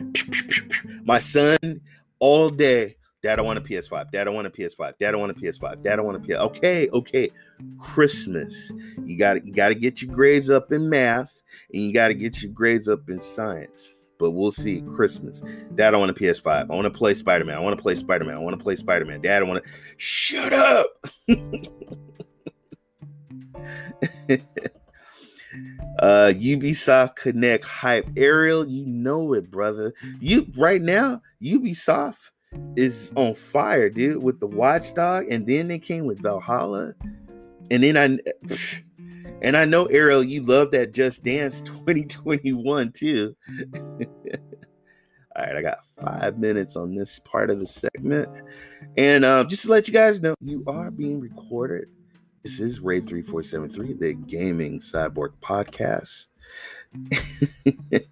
[1.03, 1.81] my son
[2.19, 2.95] all day.
[3.21, 4.11] Dad, I want a PS5.
[4.11, 4.93] Dad, I want a PS5.
[4.99, 5.83] Dad, I want a PS5.
[5.83, 6.39] Dad, I want a PS.
[6.41, 7.29] Okay, okay.
[7.77, 8.71] Christmas.
[9.05, 11.41] You got you got to get your grades up in math,
[11.73, 14.81] and you got to get your grades up in science but we'll see.
[14.95, 15.43] Christmas.
[15.75, 16.47] Dad, I want a PS5.
[16.47, 17.57] I want to play Spider Man.
[17.57, 18.37] I want to play Spider Man.
[18.37, 19.19] I want to play Spider Man.
[19.19, 19.69] Dad, I want to.
[19.97, 20.87] Shut up.
[26.03, 28.05] uh Ubisoft Connect hype.
[28.17, 29.93] Ariel, you know it, brother.
[30.19, 32.31] You right now, Ubisoft
[32.75, 36.93] is on fire, dude, with the Watchdog, and then they came with Valhalla.
[37.71, 38.19] And then I
[39.41, 43.33] and I know, Ariel, you love that Just Dance 2021 too.
[45.35, 48.27] All right, I got five minutes on this part of the segment.
[48.97, 51.87] And um, just to let you guys know, you are being recorded.
[52.43, 56.27] This is Ray3473, the Gaming Cyborg Podcast.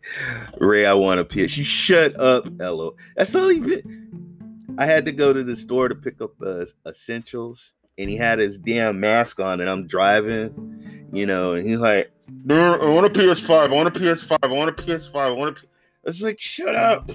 [0.58, 1.58] Ray, I want to pitch.
[1.58, 2.96] You shut up, Elo.
[3.18, 4.76] That's all been.
[4.78, 8.40] I had to go to the store to pick up uh, essentials and he had
[8.40, 12.10] his damn mask on, and I'm driving, you know, and he's like,
[12.50, 15.62] I want a PS5, I want a PS5, I want a PS5, I want a.
[16.06, 17.12] It's like, shut up,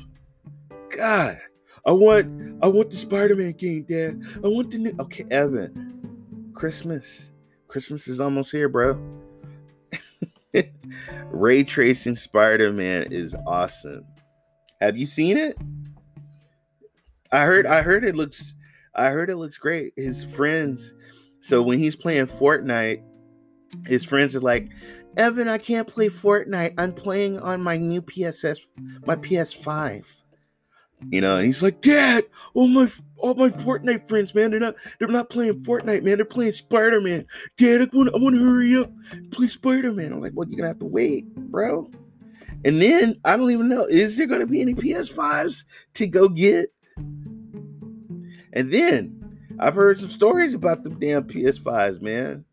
[0.94, 1.38] God.
[1.86, 4.20] I want, I want the Spider-Man game, Dad.
[4.44, 4.94] I want the new.
[5.00, 5.95] Okay, Evan,
[6.56, 7.30] Christmas,
[7.68, 8.98] Christmas is almost here, bro.
[11.30, 14.04] Ray tracing Spider-Man is awesome.
[14.80, 15.56] Have you seen it?
[17.30, 18.54] I heard, I heard it looks
[18.96, 19.92] I heard it looks great.
[19.96, 20.94] His friends,
[21.40, 23.02] so when he's playing Fortnite,
[23.86, 24.70] his friends are like,
[25.18, 26.74] Evan, I can't play Fortnite.
[26.78, 28.58] I'm playing on my new PSS,
[29.06, 30.22] my PS5.
[31.10, 34.76] You know, and he's like, Dad, all my all my Fortnite friends, man, they're not
[34.98, 36.16] they're not playing Fortnite, man.
[36.16, 37.26] They're playing Spider Man.
[37.58, 38.90] Dad, I want I want to hurry up,
[39.30, 40.12] play Spider Man.
[40.12, 41.90] I'm like, well, you're gonna have to wait, bro.
[42.64, 46.72] And then I don't even know, is there gonna be any PS5s to go get?
[46.96, 52.44] And then I've heard some stories about the damn PS5s, man.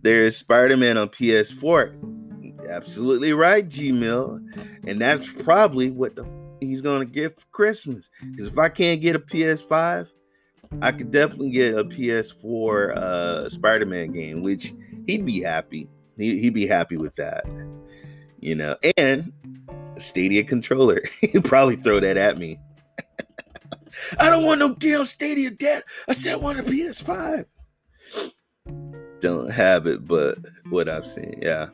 [0.00, 2.68] There's Spider Man on PS4.
[2.68, 4.44] Absolutely right, Gmail.
[4.86, 6.24] And that's probably what the
[6.60, 8.10] he's gonna get for Christmas.
[8.30, 10.12] Because if I can't get a PS5,
[10.82, 14.74] I could definitely get a PS4 uh, Spider-Man game, which
[15.06, 15.88] he'd be happy.
[16.16, 17.44] He, he'd be happy with that,
[18.40, 18.76] you know.
[18.96, 19.32] And
[19.96, 21.02] a Stadia controller.
[21.20, 22.58] He'd probably throw that at me.
[24.18, 25.84] I don't want no damn Stadia, Dad.
[26.08, 27.46] I said I want a PS5.
[29.20, 30.38] Don't have it, but
[30.68, 31.68] what I've seen, yeah.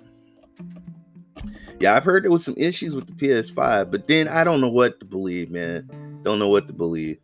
[1.83, 4.69] Yeah, I've heard there was some issues with the PS5, but then I don't know
[4.69, 6.21] what to believe, man.
[6.23, 7.19] Don't know what to believe.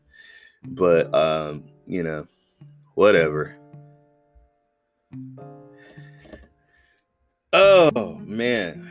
[0.64, 2.26] But um, you know,
[2.96, 3.56] whatever.
[7.52, 8.84] Oh man.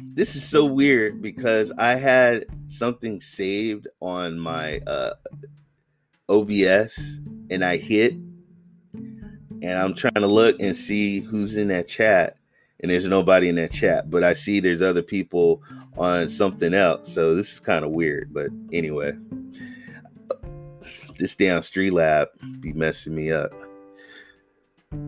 [0.00, 5.12] This is so weird because I had something saved on my uh,
[6.30, 8.14] OBS and I hit
[8.94, 12.38] and I'm trying to look and see who's in that chat
[12.80, 15.62] and there's nobody in that chat but I see there's other people
[15.96, 19.12] on something else so this is kind of weird but anyway
[21.18, 21.62] this damn
[21.92, 22.28] lab
[22.60, 23.52] be messing me up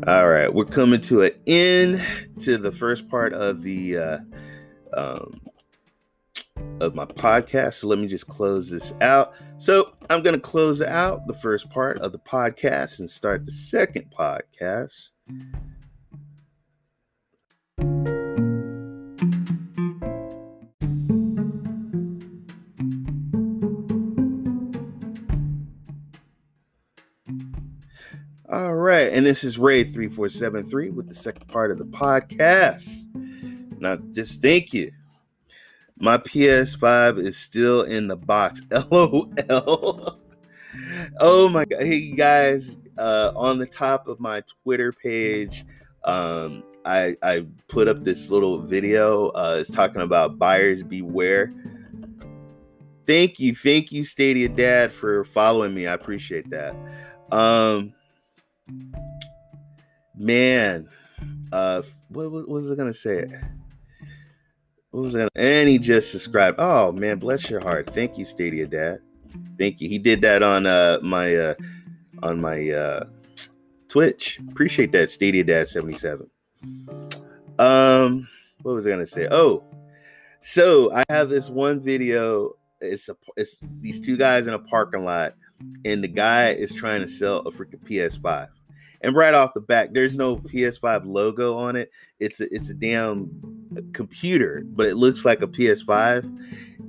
[0.07, 2.03] all right we're coming to an end
[2.41, 4.19] to the first part of the uh
[4.95, 5.41] um
[6.81, 7.75] of my podcast.
[7.75, 9.33] So let me just close this out.
[9.59, 13.53] So I'm going to close out the first part of the podcast and start the
[13.53, 15.11] second podcast.
[28.89, 33.07] Right, and this is Ray 3473 with the second part of the podcast.
[33.81, 34.91] Now, just thank you
[36.01, 38.63] my PS5 is still in the box.
[38.91, 40.19] LOL.
[41.21, 41.83] oh my god.
[41.83, 45.65] Hey guys, uh, on the top of my Twitter page,
[46.05, 49.29] um, I, I put up this little video.
[49.31, 51.53] Uh, it's talking about buyers beware.
[53.07, 55.87] Thank you, thank you, Stadia Dad, for following me.
[55.87, 56.77] I appreciate that.
[57.33, 57.95] Um,
[60.17, 60.89] man,
[61.53, 63.27] uh, what, what was I gonna say?
[64.91, 65.31] What was that?
[65.37, 66.57] And he just subscribed.
[66.59, 67.93] Oh man, bless your heart.
[67.95, 68.99] Thank you, Stadia Dad.
[69.59, 69.89] Thank you.
[69.89, 71.55] He did that on uh my uh
[72.23, 73.05] on my uh
[73.89, 74.41] Twitch.
[74.51, 76.29] Appreciate that, Stadia Dad 77.
[77.59, 78.29] Um,
[78.63, 79.29] what was I gonna say?
[79.31, 79.65] Oh,
[80.41, 82.53] So I have this one video.
[82.81, 85.35] It's a it's these two guys in a parking lot,
[85.85, 88.49] and the guy is trying to sell a freaking PS5.
[89.01, 91.91] And right off the back, there's no PS5 logo on it.
[92.19, 93.31] It's a, it's a damn
[93.93, 96.25] computer, but it looks like a PS5.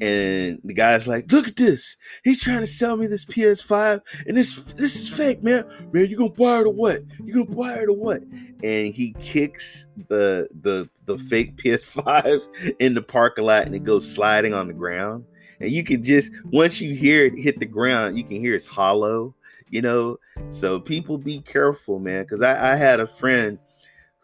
[0.01, 1.97] And the guy's like, "Look at this!
[2.23, 5.65] He's trying to sell me this PS5, and this this is fake, man.
[5.91, 7.03] Man, you gonna buy it or what?
[7.25, 8.21] You gonna buy it or what?"
[8.63, 14.09] And he kicks the the the fake PS5 in the parking lot, and it goes
[14.09, 15.25] sliding on the ground.
[15.59, 18.65] And you can just once you hear it hit the ground, you can hear it's
[18.65, 19.35] hollow
[19.69, 20.17] you know?
[20.49, 23.59] So people be careful man because I, I, had a friend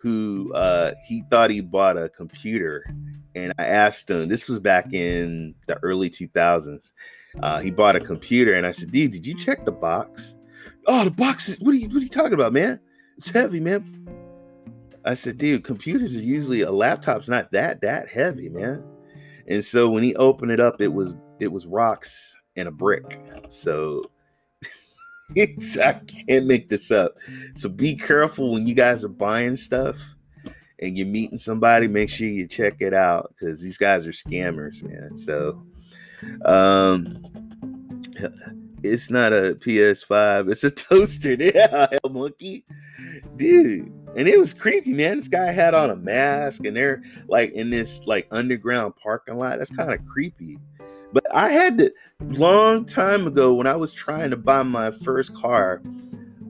[0.06, 2.86] who uh he thought he bought a computer
[3.34, 6.92] and i asked him this was back in the early 2000s
[7.42, 10.36] uh he bought a computer and i said dude did you check the box?
[10.86, 12.80] Oh the box is what are you what are you talking about man?
[13.18, 13.84] It's heavy man.
[15.06, 18.86] I said dude computers are usually a laptop's not that that heavy man.
[19.48, 23.20] And so when he opened it up it was it was rocks and a brick.
[23.50, 24.04] So
[25.38, 27.14] I can't make this up.
[27.56, 29.98] So be careful when you guys are buying stuff
[30.80, 31.88] and you're meeting somebody.
[31.88, 35.18] Make sure you check it out because these guys are scammers, man.
[35.18, 35.64] So,
[36.46, 37.24] um,
[38.84, 40.52] it's not a PS5.
[40.52, 41.34] It's a toaster.
[41.34, 42.66] Yeah, monkey,
[43.36, 43.92] dude.
[44.16, 45.18] And it was creepy, man.
[45.18, 49.60] This guy had on a mask, and they're like in this like underground parking lot.
[49.60, 50.58] That's kind of creepy.
[51.14, 55.34] But I had to long time ago when I was trying to buy my first
[55.34, 55.82] car.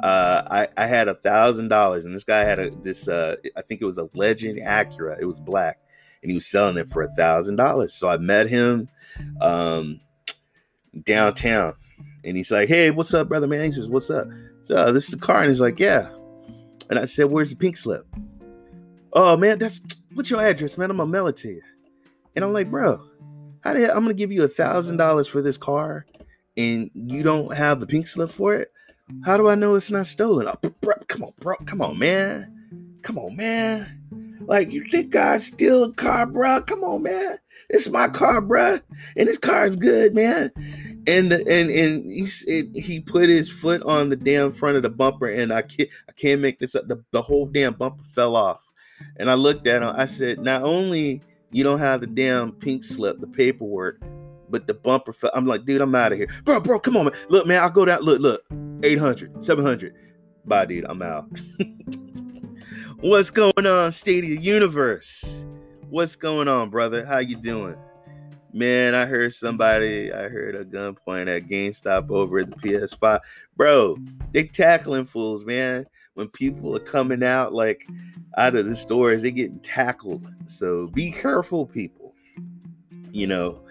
[0.02, 3.08] Uh, I, I had a thousand dollars, and this guy had a this.
[3.08, 5.20] Uh, I think it was a Legend Acura.
[5.20, 5.80] It was black,
[6.22, 7.94] and he was selling it for a thousand dollars.
[7.94, 8.90] So I met him
[9.42, 10.02] um,
[11.04, 11.76] downtown,
[12.24, 14.28] and he's like, "Hey, what's up, brother man?" He says, "What's up?"
[14.64, 16.10] So uh, this is the car, and he's like, "Yeah."
[16.90, 18.06] And I said, "Where's the pink slip?"
[19.14, 19.80] Oh man, that's
[20.14, 20.92] what's your address, man?
[20.92, 21.62] I'm gonna mail it to you.
[22.36, 23.02] And I'm like, bro,
[23.66, 26.06] how the hell I'm gonna give you a thousand dollars for this car
[26.56, 28.72] and you don't have the pink slip for it?
[29.26, 30.48] How do I know it's not stolen?
[30.48, 31.56] Oh, bro, come on, bro.
[31.66, 33.00] Come on, man.
[33.02, 34.02] Come on, man.
[34.48, 36.62] Like you think I steal a car, bro?
[36.62, 37.38] Come on, man.
[37.70, 38.80] It's my car, bro,
[39.18, 40.52] and this car is good, man.
[41.08, 44.90] And and and he said he put his foot on the damn front of the
[44.90, 46.88] bumper, and I can't I can't make this up.
[46.88, 48.72] The, the whole damn bumper fell off,
[49.18, 49.94] and I looked at him.
[49.96, 51.22] I said, not only
[51.56, 54.02] you don't have the damn pink slip, the paperwork,
[54.50, 55.14] but the bumper.
[55.14, 55.32] Fell.
[55.34, 56.60] I'm like, dude, I'm out of here, bro.
[56.60, 57.14] Bro, come on, man.
[57.30, 58.02] Look, man, I'll go down.
[58.02, 58.44] Look, look,
[58.84, 59.96] 800, 700.
[60.44, 60.86] Bye, dude.
[60.90, 61.30] I'm out.
[63.00, 65.46] What's going on, Stadia Universe?
[65.90, 67.06] What's going on, brother?
[67.06, 67.78] How you doing?
[68.52, 73.22] Man, I heard somebody, I heard a gun point at GameStop over at the PS5.
[73.56, 73.98] Bro,
[74.34, 75.86] they tackling fools, man.
[76.16, 77.88] When people are coming out like
[78.38, 80.28] out of the stores, they're getting tackled.
[80.46, 82.14] So be careful, people.
[83.12, 83.62] You know,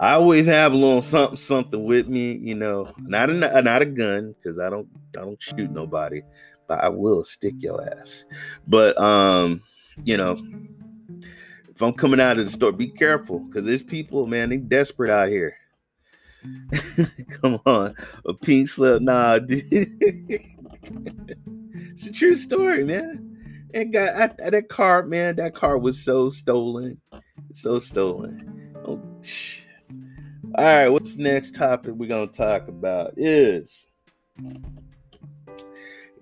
[0.00, 2.32] I always have a little something, something with me.
[2.34, 6.22] You know, not a not a gun because I don't I don't shoot nobody,
[6.68, 8.24] but I will stick your ass.
[8.66, 9.62] But um,
[10.04, 10.38] you know,
[11.68, 15.10] if I'm coming out of the store, be careful because there's people, man, they desperate
[15.10, 15.56] out here.
[17.40, 17.94] Come on,
[18.26, 19.62] a pink slip, nah, dude.
[21.92, 23.68] It's a true story, man.
[23.74, 25.36] And got I, that car, man.
[25.36, 27.00] That car was so stolen,
[27.52, 28.74] so stolen.
[28.84, 29.00] Oh.
[30.54, 33.12] All right, what's next topic we're gonna talk about?
[33.16, 33.88] Is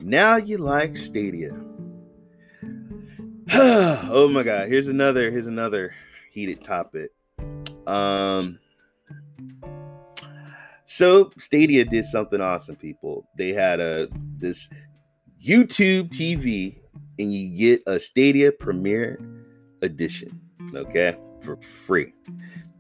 [0.01, 1.51] now you like Stadia?
[3.53, 4.69] oh my God!
[4.69, 5.31] Here's another.
[5.31, 5.95] Here's another
[6.31, 7.11] heated topic.
[7.87, 8.59] Um.
[10.85, 13.27] So Stadia did something awesome, people.
[13.37, 14.69] They had a this
[15.41, 16.79] YouTube TV
[17.19, 19.19] and you get a Stadia Premier
[19.81, 20.39] Edition,
[20.75, 22.13] okay, for free.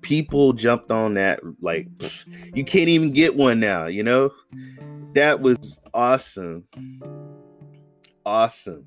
[0.03, 1.89] People jumped on that like
[2.55, 4.31] you can't even get one now, you know?
[5.15, 6.65] That was awesome.
[8.27, 8.87] Awesome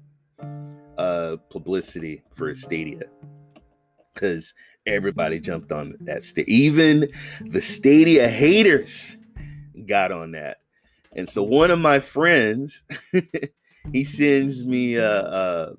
[0.98, 3.02] uh publicity for Stadia.
[4.14, 4.54] Cuz
[4.86, 7.08] everybody jumped on that sta- even
[7.42, 9.18] the Stadia haters
[9.88, 10.58] got on that.
[11.16, 12.84] And so one of my friends
[13.92, 15.74] he sends me uh uh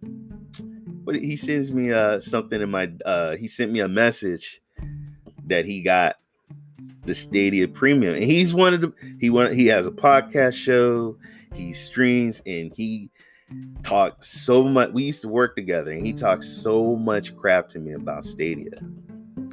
[1.12, 4.60] he sends me uh something in my uh he sent me a message
[5.46, 6.16] that he got
[7.04, 11.16] the Stadia Premium, and he's one of the he one he has a podcast show,
[11.54, 13.10] he streams, and he
[13.82, 14.90] talked so much.
[14.92, 18.78] We used to work together, and he talked so much crap to me about Stadia.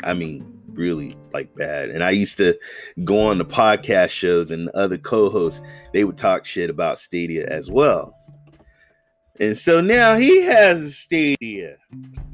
[0.03, 1.89] I mean, really like bad.
[1.89, 2.57] And I used to
[3.03, 5.61] go on the podcast shows, and the other co-hosts
[5.93, 8.15] they would talk shit about Stadia as well.
[9.39, 11.77] And so now he has a stadia.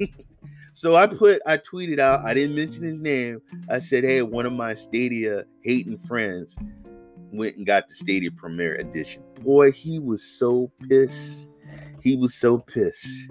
[0.72, 3.40] so I put, I tweeted out, I didn't mention his name.
[3.70, 6.56] I said, hey, one of my Stadia hating friends
[7.32, 9.22] went and got the Stadia Premiere Edition.
[9.42, 11.48] Boy, he was so pissed.
[12.02, 13.28] He was so pissed.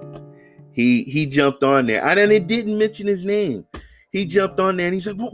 [0.72, 2.05] He he jumped on there.
[2.05, 3.65] And it didn't mention his name.
[4.11, 5.34] He jumped on there and he's like, well,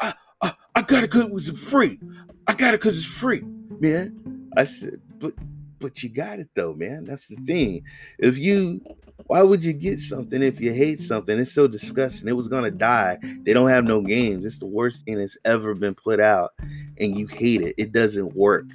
[0.00, 1.98] I, I, I got it because it was free.
[2.46, 3.42] I got it because it's free,
[3.80, 4.50] man.
[4.56, 5.34] I said, but
[5.78, 7.04] but you got it though, man.
[7.04, 7.84] That's the thing.
[8.18, 8.80] If you
[9.26, 11.38] why would you get something if you hate something?
[11.38, 12.28] It's so disgusting.
[12.28, 13.18] It was gonna die.
[13.42, 14.44] They don't have no games.
[14.44, 16.50] It's the worst thing that's ever been put out,
[16.98, 17.74] and you hate it.
[17.78, 18.66] It doesn't work.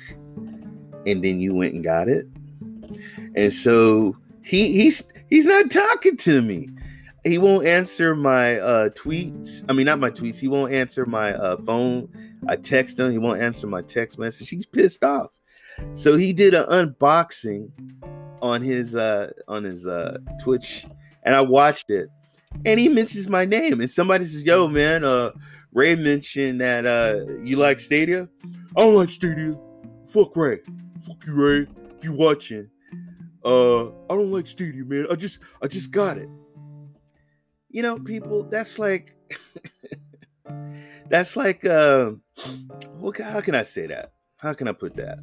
[1.05, 2.27] And then you went and got it.
[3.35, 6.69] And so he he's he's not talking to me.
[7.23, 9.63] He won't answer my uh, tweets.
[9.67, 10.39] I mean, not my tweets.
[10.39, 12.09] He won't answer my uh, phone.
[12.47, 13.11] I text him.
[13.11, 14.49] He won't answer my text message.
[14.49, 15.37] He's pissed off.
[15.93, 17.71] So he did an unboxing
[18.41, 20.85] on his uh, on his uh, Twitch,
[21.23, 22.09] and I watched it.
[22.65, 25.31] And he mentions my name, and somebody says, "Yo, man, uh,
[25.73, 28.29] Ray mentioned that uh, you like Stadia.
[28.75, 29.59] I don't like Stadia.
[30.07, 30.59] Fuck Ray.
[31.05, 31.67] Fuck you, Ray.
[32.01, 32.69] You watching?"
[33.45, 36.29] uh i don't like Stadia man i just i just got it
[37.69, 39.15] you know people that's like
[41.09, 42.11] that's like uh
[43.23, 45.19] how can i say that how can i put that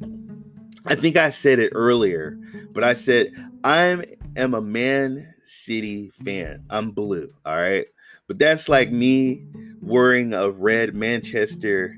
[0.87, 2.37] i think i said it earlier
[2.71, 3.31] but i said
[3.63, 4.03] i
[4.35, 7.87] am a man city fan i'm blue all right
[8.27, 9.45] but that's like me
[9.81, 11.97] wearing a red manchester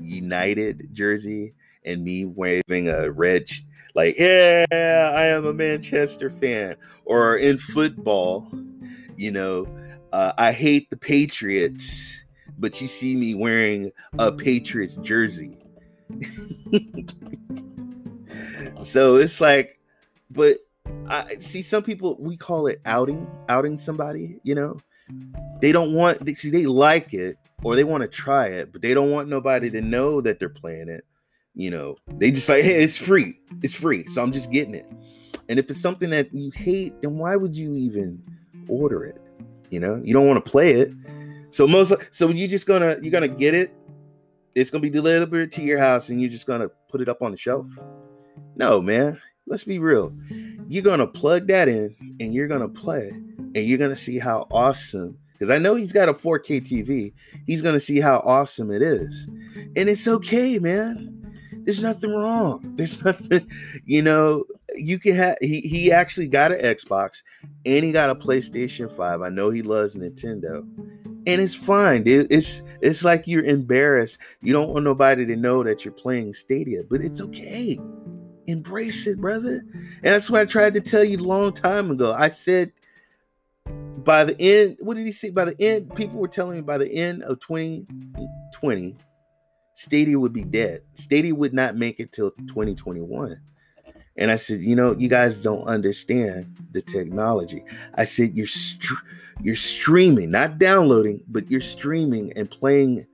[0.00, 3.48] united jersey and me waving a red
[3.96, 6.76] like, yeah, I am a Manchester fan.
[7.06, 8.46] Or in football,
[9.16, 9.66] you know,
[10.12, 12.22] uh, I hate the Patriots,
[12.58, 15.56] but you see me wearing a Patriots jersey.
[18.82, 19.78] so it's like,
[20.30, 20.58] but
[21.08, 24.78] I see some people, we call it outing, outing somebody, you know,
[25.60, 28.82] they don't want, they see, they like it or they want to try it, but
[28.82, 31.04] they don't want nobody to know that they're playing it
[31.56, 33.40] you know, they just like, hey, it's free.
[33.62, 34.06] It's free.
[34.08, 34.86] So I'm just getting it.
[35.48, 38.22] And if it's something that you hate, then why would you even
[38.68, 39.18] order it?
[39.70, 40.92] You know, you don't want to play it.
[41.50, 43.72] So most so you just gonna you're gonna get it.
[44.54, 47.30] It's gonna be delivered to your house and you're just gonna put it up on
[47.30, 47.66] the shelf.
[48.56, 49.20] No, man.
[49.46, 50.12] Let's be real.
[50.68, 55.18] You're gonna plug that in and you're gonna play and you're gonna see how awesome
[55.32, 57.12] because I know he's got a 4K TV.
[57.46, 59.28] He's gonna see how awesome it is.
[59.76, 61.12] And it's okay, man.
[61.64, 62.72] There's nothing wrong.
[62.76, 63.48] There's nothing,
[63.84, 64.44] you know,
[64.74, 67.22] you can have he he actually got an Xbox
[67.64, 69.20] and he got a PlayStation 5.
[69.20, 70.66] I know he loves Nintendo.
[71.28, 72.28] And it's fine, dude.
[72.30, 74.18] It's it's like you're embarrassed.
[74.42, 77.78] You don't want nobody to know that you're playing Stadia, but it's okay.
[78.46, 79.64] Embrace it, brother.
[79.72, 82.12] And that's what I tried to tell you a long time ago.
[82.12, 82.72] I said
[84.06, 85.30] by the end, what did he say?
[85.30, 88.96] By the end, people were telling me by the end of 2020,
[89.74, 90.82] Stadia would be dead.
[90.94, 93.36] Stadia would not make it till 2021.
[94.18, 97.64] And I said, you know, you guys don't understand the technology.
[97.96, 98.46] I said, you're
[99.42, 103.06] you're streaming, not downloading, but you're streaming and playing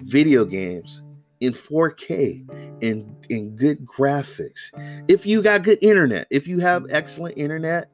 [0.00, 1.02] video games
[1.40, 4.70] in 4K in in good graphics.
[5.08, 7.90] If you got good internet, if you have excellent internet,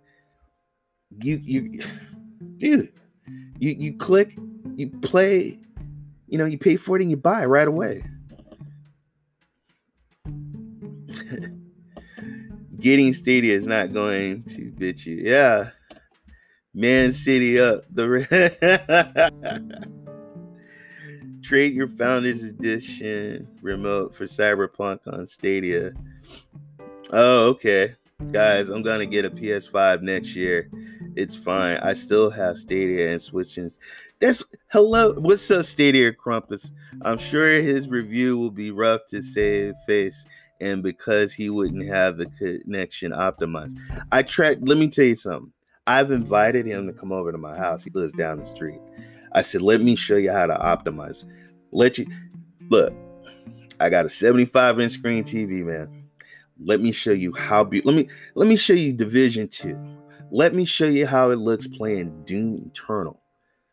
[1.23, 1.83] you you
[2.57, 2.93] dude,
[3.59, 4.37] you you click,
[4.77, 5.59] you play,
[6.29, 8.05] you know, you pay for it and you buy right away.
[12.79, 15.17] Getting Stadia is not going to bitch you.
[15.17, 15.71] Yeah.
[16.75, 17.85] Man City up.
[17.91, 18.09] The
[21.43, 25.93] Trade your Founders Edition remote for Cyberpunk on Stadia.
[27.13, 27.97] Oh, okay.
[28.31, 30.71] Guys, I'm gonna get a PS5 next year.
[31.17, 31.79] It's fine.
[31.79, 33.69] I still have Stadia and switching.
[34.21, 35.15] That's hello.
[35.15, 36.71] What's up, Stadia Crumpus?
[37.03, 40.25] I'm sure his review will be rough to save face
[40.61, 43.77] and because he wouldn't have the connection optimized.
[44.13, 45.53] I tried, let me tell you something.
[45.89, 47.83] I've invited him to come over to my house.
[47.83, 48.79] He lives down the street.
[49.35, 51.25] I said, let me show you how to optimize.
[51.73, 52.07] Let you
[52.69, 52.93] look,
[53.81, 56.05] I got a 75 inch screen TV, man.
[56.65, 59.99] Let me show you how be let me let me show you Division 2.
[60.31, 63.21] Let me show you how it looks playing Doom Eternal.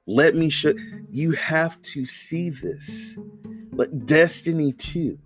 [0.07, 0.73] Let me show
[1.11, 3.17] you have to see this.
[3.71, 5.19] Like Destiny 2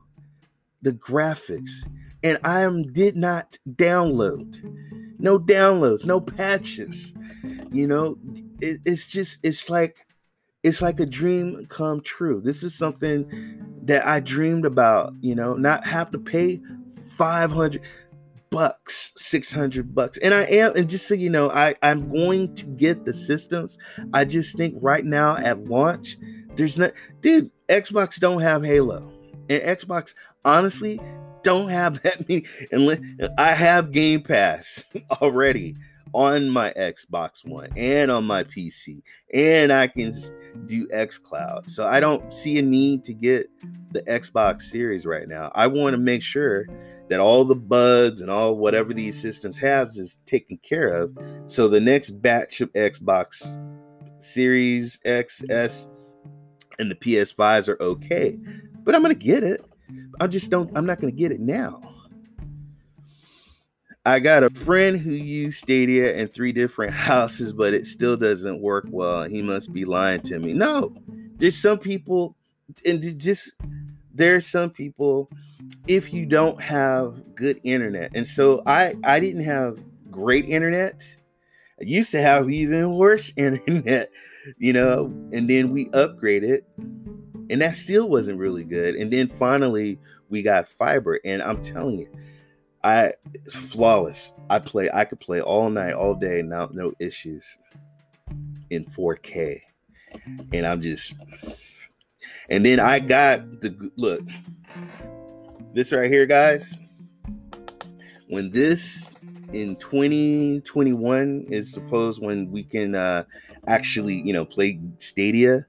[0.83, 1.87] the graphics,
[2.21, 4.61] and I am did not download.
[5.17, 7.15] No downloads, no patches.
[7.71, 8.17] You know,
[8.59, 10.05] it, it's just it's like
[10.63, 12.41] it's like a dream come true.
[12.41, 13.27] This is something
[13.83, 16.61] that I dreamed about, you know, not have to pay
[17.17, 17.81] 500
[18.49, 20.17] bucks, 600 bucks.
[20.19, 23.77] And I am, and just so you know, I, I'm going to get the systems.
[24.13, 26.17] I just think right now at launch,
[26.55, 29.11] there's not, dude, Xbox don't have Halo.
[29.49, 30.13] And Xbox,
[30.45, 31.01] honestly,
[31.41, 32.45] don't have that many.
[32.71, 34.85] And I have Game Pass
[35.21, 35.75] already
[36.13, 39.01] on my Xbox One and on my PC,
[39.33, 40.13] and I can
[40.65, 41.69] do xCloud.
[41.71, 43.49] So I don't see a need to get
[43.91, 45.51] the Xbox Series right now.
[45.55, 46.67] I want to make sure
[47.09, 51.17] that all the bugs and all whatever these systems have is taken care of.
[51.47, 53.59] So the next batch of Xbox
[54.19, 55.89] Series X, S,
[56.79, 58.37] and the PS5s are okay.
[58.83, 59.63] But I'm gonna get it.
[60.19, 60.75] I just don't.
[60.75, 61.92] I'm not gonna get it now.
[64.05, 68.61] I got a friend who used Stadia in three different houses, but it still doesn't
[68.61, 69.23] work well.
[69.23, 70.53] He must be lying to me.
[70.53, 70.93] No,
[71.37, 72.35] there's some people,
[72.85, 73.55] and just
[74.13, 75.29] there's some people.
[75.87, 79.79] If you don't have good internet, and so I I didn't have
[80.11, 81.03] great internet.
[81.79, 84.11] I used to have even worse internet,
[84.57, 88.95] you know, and then we upgraded, and that still wasn't really good.
[88.95, 89.97] And then finally
[90.29, 92.09] we got fiber, and I'm telling you
[92.83, 93.13] I
[93.49, 94.31] flawless.
[94.49, 94.89] I play.
[94.93, 97.57] I could play all night, all day, now no issues
[98.69, 99.61] in 4K,
[100.51, 101.15] and I'm just.
[102.49, 104.21] And then I got the look.
[105.73, 106.79] This right here, guys.
[108.27, 109.13] When this
[109.53, 113.23] in 2021 is supposed when we can uh
[113.67, 115.65] actually you know play Stadia,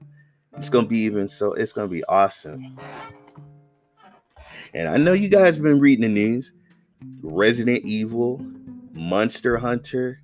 [0.57, 1.53] it's gonna be even so.
[1.53, 2.77] It's gonna be awesome.
[4.73, 6.53] And I know you guys been reading the news.
[7.21, 8.45] Resident Evil,
[8.93, 10.21] Monster Hunter.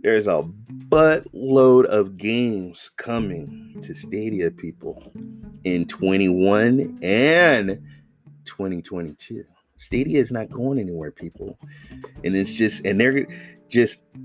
[0.00, 0.42] There's a
[0.88, 5.12] buttload of games coming to Stadia, people,
[5.64, 7.82] in 21 and
[8.44, 9.44] 2022.
[9.76, 11.58] Stadia is not going anywhere, people.
[12.22, 13.26] And it's just, and they're
[13.68, 14.04] just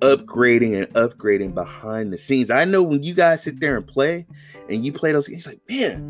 [0.00, 2.50] upgrading and upgrading behind the scenes.
[2.50, 4.26] I know when you guys sit there and play
[4.68, 6.00] and you play those games, like, man,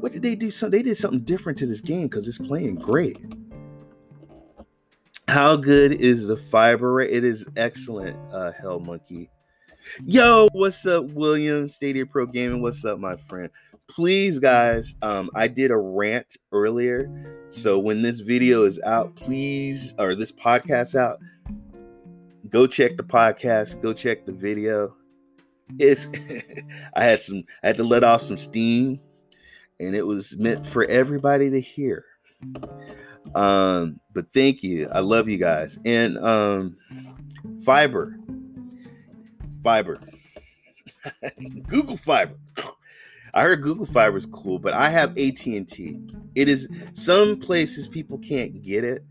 [0.00, 0.50] what did they do?
[0.50, 3.16] So they did something different to this game because it's playing great.
[5.28, 7.00] How good is the fiber?
[7.00, 9.30] It is excellent, uh, Hell Monkey.
[10.04, 11.68] Yo, what's up, William?
[11.68, 12.60] Stadia Pro Gaming.
[12.60, 13.50] What's up, my friend?
[13.88, 17.08] Please, guys, um, I did a rant earlier.
[17.48, 21.18] So when this video is out, please, or this podcast out,
[22.50, 24.94] go check the podcast, go check the video.
[25.78, 26.06] It's
[26.94, 29.00] I had some I had to let off some steam,
[29.80, 32.04] and it was meant for everybody to hear.
[33.34, 34.88] Um, but thank you.
[34.92, 35.78] I love you guys.
[35.84, 36.76] And um,
[37.64, 38.18] fiber,
[39.62, 40.00] fiber,
[41.66, 42.34] Google Fiber.
[43.32, 46.00] I heard Google Fiber is cool, but I have AT and T.
[46.34, 49.04] It is some places people can't get it.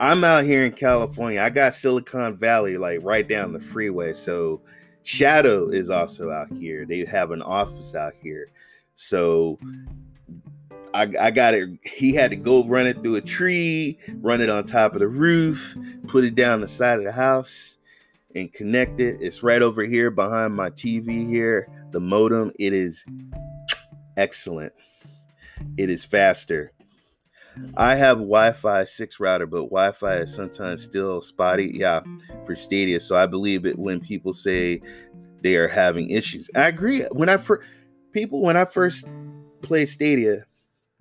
[0.00, 1.40] I'm out here in California.
[1.40, 4.14] I got Silicon Valley like right down the freeway.
[4.14, 4.62] So
[5.04, 6.84] Shadow is also out here.
[6.84, 8.50] They have an office out here.
[8.96, 9.60] So
[10.94, 11.70] I, I got it.
[11.82, 15.08] He had to go run it through a tree, run it on top of the
[15.08, 15.76] roof,
[16.08, 17.78] put it down the side of the house,
[18.34, 19.18] and connect it.
[19.20, 21.68] It's right over here behind my TV here.
[21.90, 22.52] The modem.
[22.58, 23.04] It is
[24.16, 24.72] excellent.
[25.76, 26.72] It is faster.
[27.76, 31.70] I have Wi-Fi six router, but Wi-Fi is sometimes still spotty.
[31.74, 32.00] Yeah,
[32.46, 33.00] for Stadia.
[33.00, 34.80] So I believe it when people say
[35.42, 36.50] they are having issues.
[36.54, 37.02] I agree.
[37.12, 37.68] When I first
[38.12, 39.06] people when I first
[39.60, 40.46] played Stadia,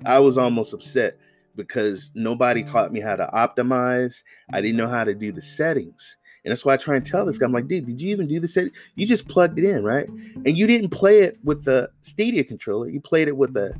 [0.06, 1.18] I was almost upset
[1.56, 4.24] because nobody taught me how to optimize.
[4.54, 6.18] I didn't know how to do the settings.
[6.43, 8.28] And that's why I try and tell this guy, I'm like, dude, did you even
[8.28, 8.72] do the setting?
[8.95, 10.08] You just plugged it in, right?
[10.45, 12.89] And you didn't play it with the Stadia controller.
[12.89, 13.74] You played it with a,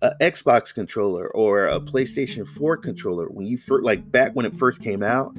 [0.00, 4.56] a Xbox controller or a PlayStation 4 controller when you first, like back when it
[4.56, 5.36] first came out.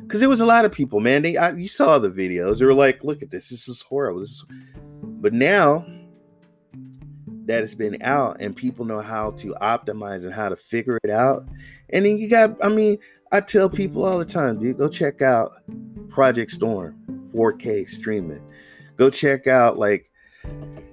[0.00, 1.22] Because there was a lot of people, man.
[1.22, 2.58] They, I, you saw the videos.
[2.58, 3.48] They were like, look at this.
[3.48, 4.20] This is horrible.
[4.20, 4.44] This is...
[5.02, 5.84] But now
[7.52, 11.10] that has been out and people know how to optimize and how to figure it
[11.10, 11.42] out.
[11.90, 12.96] And then you got, I mean,
[13.30, 15.52] I tell people all the time, dude, go check out
[16.08, 16.96] Project Storm
[17.34, 18.42] 4K streaming.
[18.96, 20.10] Go check out like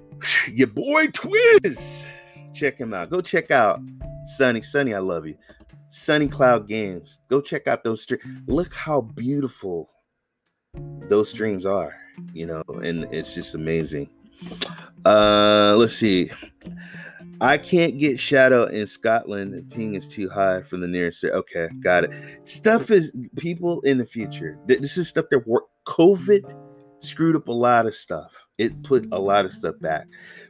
[0.52, 2.06] your boy Twiz.
[2.52, 3.08] Check him out.
[3.08, 3.80] Go check out
[4.26, 4.60] Sunny.
[4.60, 5.36] Sunny, I love you.
[5.88, 7.20] Sunny Cloud Games.
[7.28, 8.22] Go check out those streams.
[8.46, 9.88] Look how beautiful
[11.08, 11.96] those streams are,
[12.34, 14.10] you know, and it's just amazing.
[15.04, 16.30] Uh, let's see.
[17.40, 19.54] I can't get Shadow in Scotland.
[19.54, 21.24] The ping is too high from the nearest.
[21.24, 22.12] Okay, got it.
[22.44, 24.58] Stuff is people in the future.
[24.66, 25.64] This is stuff that work.
[25.86, 26.54] COVID
[26.98, 28.46] screwed up a lot of stuff.
[28.58, 30.06] It put a lot of stuff back.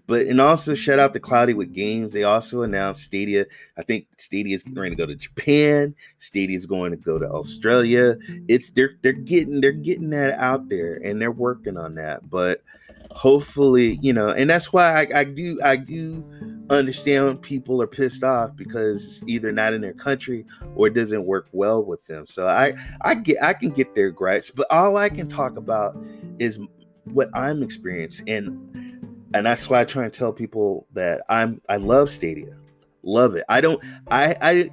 [0.09, 2.13] But and also shout out to Cloudy with Games.
[2.13, 3.47] They also announced Stadia.
[3.79, 5.95] I think Stadia is going to go to Japan.
[6.19, 8.17] Stadia is going to go to Australia.
[8.49, 12.29] It's they're they're getting they're getting that out there and they're working on that.
[12.29, 12.65] But
[13.13, 16.25] hopefully, you know, and that's why I, I do I do
[16.71, 20.47] understand people are pissed off because it's either not in their country
[20.77, 22.27] or it doesn't work well with them.
[22.27, 25.97] So I I get I can get their gripes, but all I can talk about
[26.39, 26.59] is
[27.05, 31.77] what I'm experiencing and and that's why I try and tell people that I'm I
[31.77, 32.57] love Stadia.
[33.03, 33.45] Love it.
[33.49, 34.71] I don't I I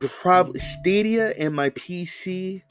[0.00, 2.62] probably Stadia and my PC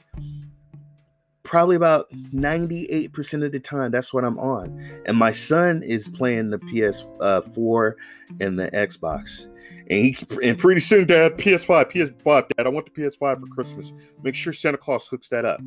[1.48, 5.02] probably about 98% of the time that's what i'm on.
[5.06, 7.92] And my son is playing the ps4
[8.38, 9.46] and the xbox.
[9.90, 13.94] And he and pretty soon dad ps5 ps5 dad i want the ps5 for christmas.
[14.22, 15.60] Make sure santa claus hooks that up.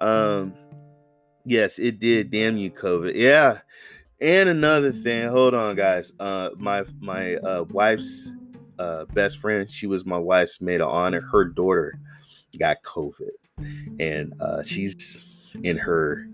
[0.00, 0.54] Um
[1.44, 3.12] yes it did damn you covid.
[3.14, 3.58] Yeah.
[4.22, 6.14] And another thing hold on guys.
[6.18, 8.32] Uh my my uh wife's
[8.78, 11.20] uh best friend she was my wife's maid of honor.
[11.20, 11.98] Her daughter
[12.58, 13.28] got covid
[13.98, 16.26] and uh, she's in her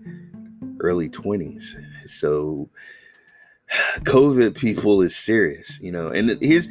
[0.79, 1.75] early 20s.
[2.07, 2.69] So
[3.69, 6.09] COVID people is serious, you know.
[6.09, 6.67] And here's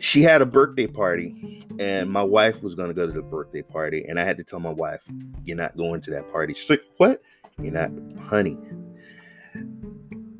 [0.00, 3.62] she had a birthday party and my wife was going to go to the birthday
[3.62, 5.06] party and I had to tell my wife,
[5.44, 7.20] "You're not going to that party." She's like, "What?
[7.60, 7.90] You're not,
[8.28, 8.58] honey.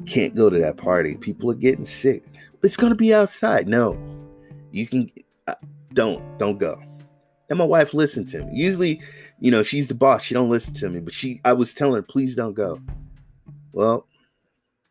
[0.07, 1.16] Can't go to that party.
[1.16, 2.25] People are getting sick.
[2.62, 3.99] It's going to be outside." No.
[4.71, 5.11] You can
[5.47, 5.55] uh,
[5.93, 6.81] don't don't go
[7.49, 8.51] and my wife listened to me.
[8.53, 9.01] Usually,
[9.40, 10.22] you know, she's the boss.
[10.22, 12.80] She don't listen to me, but she I was telling her, please don't go.
[13.72, 14.07] Well,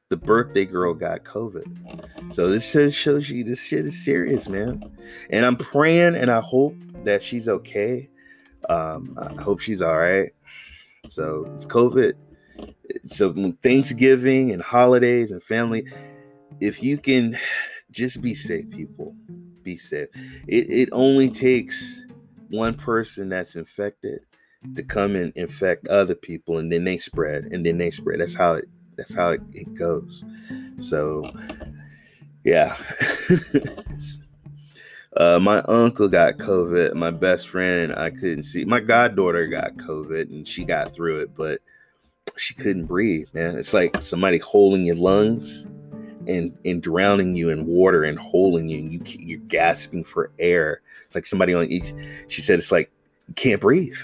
[0.09, 2.33] the birthday girl got COVID.
[2.33, 4.83] So this just shows you this shit is serious, man.
[5.29, 8.09] And I'm praying and I hope that she's okay.
[8.69, 10.31] Um, I hope she's all right.
[11.09, 12.13] So it's COVID.
[13.05, 15.85] So Thanksgiving and holidays and family,
[16.61, 17.37] if you can
[17.91, 19.15] just be safe, people.
[19.63, 20.07] Be safe.
[20.47, 22.06] It it only takes
[22.49, 24.21] one person that's infected
[24.75, 28.19] to come and infect other people and then they spread and then they spread.
[28.19, 28.65] That's how it
[28.97, 30.23] that's how it, it goes.
[30.79, 31.31] So
[32.43, 32.75] yeah.
[35.15, 36.93] Uh, my uncle got covid.
[36.93, 38.65] My best friend i couldn't see.
[38.65, 41.59] My goddaughter got covid and she got through it but
[42.35, 43.57] she couldn't breathe man.
[43.57, 45.65] It's like somebody holding your lungs
[46.27, 50.81] and and drowning you in water and holding you and you you're gasping for air.
[51.05, 51.93] It's like somebody on each
[52.27, 52.91] she said it's like
[53.27, 53.97] you can't breathe.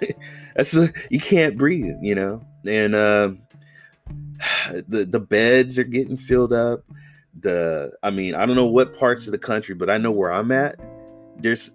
[0.56, 0.74] That's
[1.10, 2.44] you can't breathe you know?
[2.66, 3.32] And uh,
[4.88, 6.84] the the beds are getting filled up.
[7.38, 10.32] The i mean i don't know what parts of the country but i know where
[10.32, 10.78] i'm at.
[11.38, 11.70] There's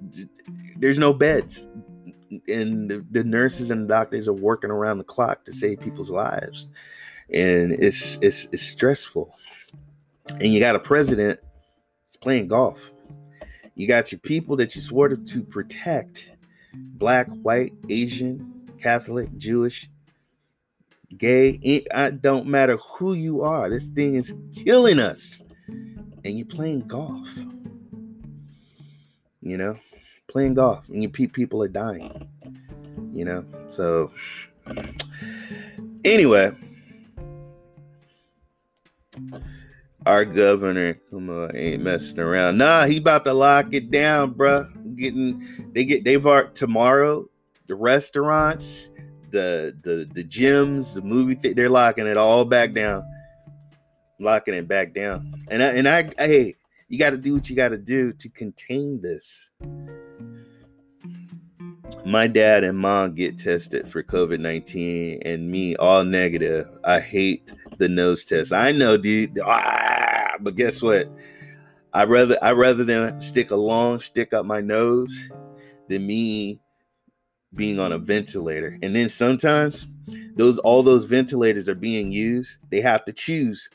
[0.77, 1.67] there's no beds.
[2.47, 6.09] And the, the nurses and the doctors are working around the clock to save people's
[6.09, 6.67] lives.
[7.29, 9.33] And it's it's it's stressful
[10.29, 11.39] and you got a president
[12.03, 12.91] that's playing golf.
[13.75, 16.35] You got your people that you swore to protect
[16.73, 19.89] black, white, Asian, Catholic, Jewish,
[21.17, 21.59] gay.
[21.63, 23.69] Eh, it don't matter who you are.
[23.69, 25.41] This thing is killing us.
[25.67, 27.29] And you're playing golf.
[29.41, 29.77] You know,
[30.27, 32.27] playing golf, and you people are dying.
[33.13, 34.11] You know, so
[36.03, 36.51] anyway
[40.05, 42.57] our governor, come on, ain't messing around.
[42.57, 44.71] Nah, he about to lock it down, bruh.
[44.95, 47.27] Getting they get they've art tomorrow.
[47.67, 48.91] The restaurants,
[49.31, 53.03] the the the gyms, the movie th- they're locking it all back down,
[54.19, 55.43] locking it back down.
[55.49, 56.55] And I, and I, I hey,
[56.87, 59.49] you got to do what you got to do to contain this.
[62.05, 66.67] My dad and mom get tested for COVID 19 and me all negative.
[66.83, 68.53] I hate the nose test.
[68.53, 69.39] I know, dude.
[69.43, 71.09] Ah, but guess what?
[71.93, 75.29] I rather I rather than stick a long stick up my nose
[75.87, 76.59] than me
[77.53, 78.77] being on a ventilator.
[78.81, 79.87] And then sometimes
[80.35, 82.57] those all those ventilators are being used.
[82.69, 83.69] They have to choose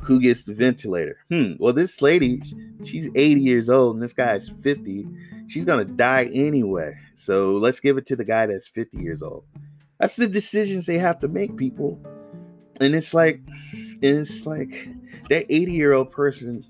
[0.00, 1.18] who gets the ventilator.
[1.28, 1.54] Hmm.
[1.58, 2.40] Well, this lady,
[2.84, 5.08] she's 80 years old, and this guy's 50.
[5.48, 6.96] She's gonna die anyway.
[7.14, 9.44] So let's give it to the guy that's 50 years old.
[9.98, 12.00] That's the decisions they have to make, people
[12.80, 13.40] and it's like
[14.02, 14.88] it's like
[15.28, 16.64] that 80 year old person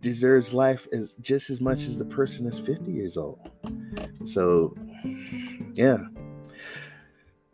[0.00, 3.50] deserves life as just as much as the person that's 50 years old.
[4.24, 4.74] So
[5.74, 5.98] yeah.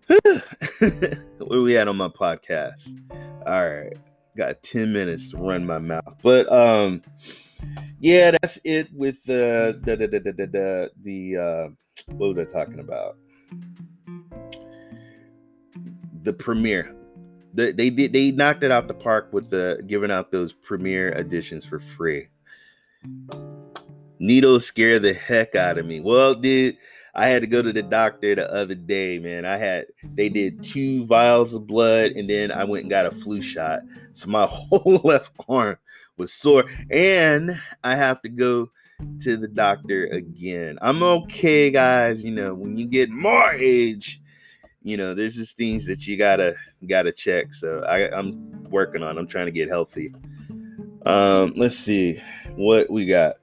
[1.39, 2.91] Where we at on my podcast?
[3.47, 3.97] All right.
[4.37, 6.17] Got 10 minutes to run my mouth.
[6.23, 7.03] But um
[8.01, 11.69] yeah that's it with the the the the, the, the, the uh
[12.17, 13.17] what was i talking about
[16.23, 16.95] the premiere.
[17.55, 21.11] The, they did they knocked it out the park with the giving out those premiere
[21.13, 22.29] editions for free.
[24.19, 26.01] Needles scare the heck out of me.
[26.01, 26.79] Well, dude,
[27.15, 29.45] I had to go to the doctor the other day, man.
[29.45, 33.11] I had they did two vials of blood and then I went and got a
[33.11, 33.81] flu shot.
[34.13, 35.77] So my whole left arm
[36.17, 38.71] was sore and I have to go
[39.21, 40.79] to the doctor again.
[40.81, 42.25] I'm okay, guys.
[42.25, 44.22] You know, when you get more age,
[44.83, 46.55] you know, there's just things that you gotta
[46.87, 47.55] gotta check.
[47.55, 49.19] So I, I'm working on.
[49.19, 50.15] I'm trying to get healthy.
[51.05, 52.21] Um, let's see
[52.55, 53.37] what we got.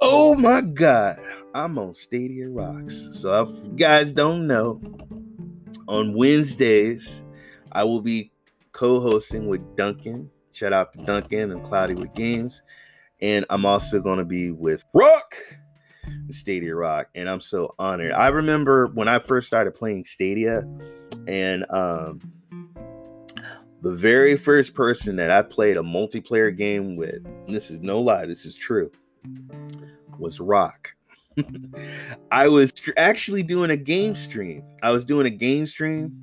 [0.00, 1.18] Oh my god,
[1.54, 3.08] I'm on Stadia Rocks.
[3.12, 4.80] So if you guys don't know,
[5.88, 7.24] on Wednesdays,
[7.72, 8.32] I will be
[8.72, 10.30] co-hosting with Duncan.
[10.52, 12.62] Shout out to Duncan and Cloudy with Games.
[13.20, 15.36] And I'm also going to be with Rock,
[16.30, 17.08] Stadia Rock.
[17.14, 18.12] And I'm so honored.
[18.12, 20.62] I remember when I first started playing Stadia,
[21.26, 22.20] and um,
[23.82, 28.26] the very first person that I played a multiplayer game with, this is no lie,
[28.26, 28.90] this is true,
[30.18, 30.94] was Rock.
[32.32, 34.64] I was actually doing a game stream.
[34.82, 36.22] I was doing a game stream,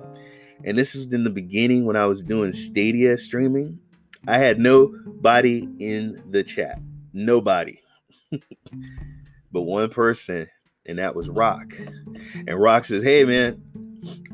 [0.64, 3.78] and this is in the beginning when I was doing Stadia streaming.
[4.26, 6.80] I had nobody in the chat.
[7.12, 7.80] Nobody.
[9.54, 10.48] but one person,
[10.84, 11.74] and that was Rock.
[12.46, 13.62] And Rock says, Hey, man,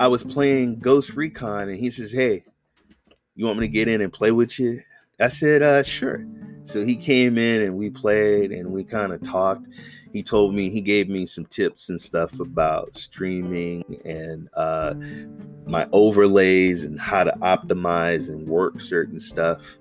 [0.00, 2.42] I was playing Ghost Recon, and he says, Hey,
[3.36, 4.80] you want me to get in and play with you?
[5.20, 6.26] I said, uh, sure.
[6.62, 9.66] So he came in and we played and we kind of talked.
[10.12, 14.94] He told me, he gave me some tips and stuff about streaming and uh,
[15.66, 19.78] my overlays and how to optimize and work certain stuff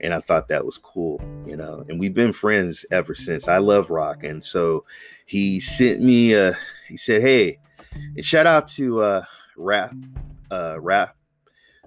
[0.00, 1.84] and I thought that was cool, you know.
[1.88, 3.48] And we've been friends ever since.
[3.48, 4.84] I love rock, and so
[5.26, 6.34] he sent me.
[6.34, 6.56] a.
[6.88, 7.58] he said, "Hey,
[8.16, 9.22] and shout out to uh,
[9.56, 9.92] Rap,
[10.50, 11.16] uh, Rap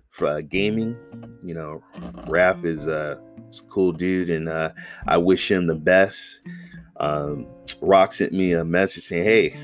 [0.09, 0.97] for uh, gaming.
[1.43, 1.83] You know,
[2.27, 4.71] Rap is uh, a cool dude, and uh,
[5.07, 6.41] I wish him the best."
[6.99, 7.47] Um,
[7.81, 9.59] Rock sent me a message saying, "Hey,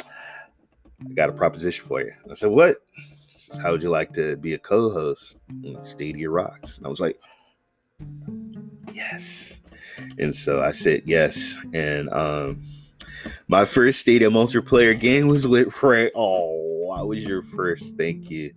[0.00, 2.78] I got a proposition for you." I said, "What?"
[3.62, 6.76] How would you like to be a co-host on Stadia Rocks?
[6.76, 7.18] And I was like,
[8.92, 9.60] yes.
[10.18, 11.58] And so I said yes.
[11.72, 12.62] And um
[13.48, 16.12] my first Stadia multiplayer game was with Frank.
[16.14, 17.96] Oh, I was your first.
[17.96, 18.52] Thank you.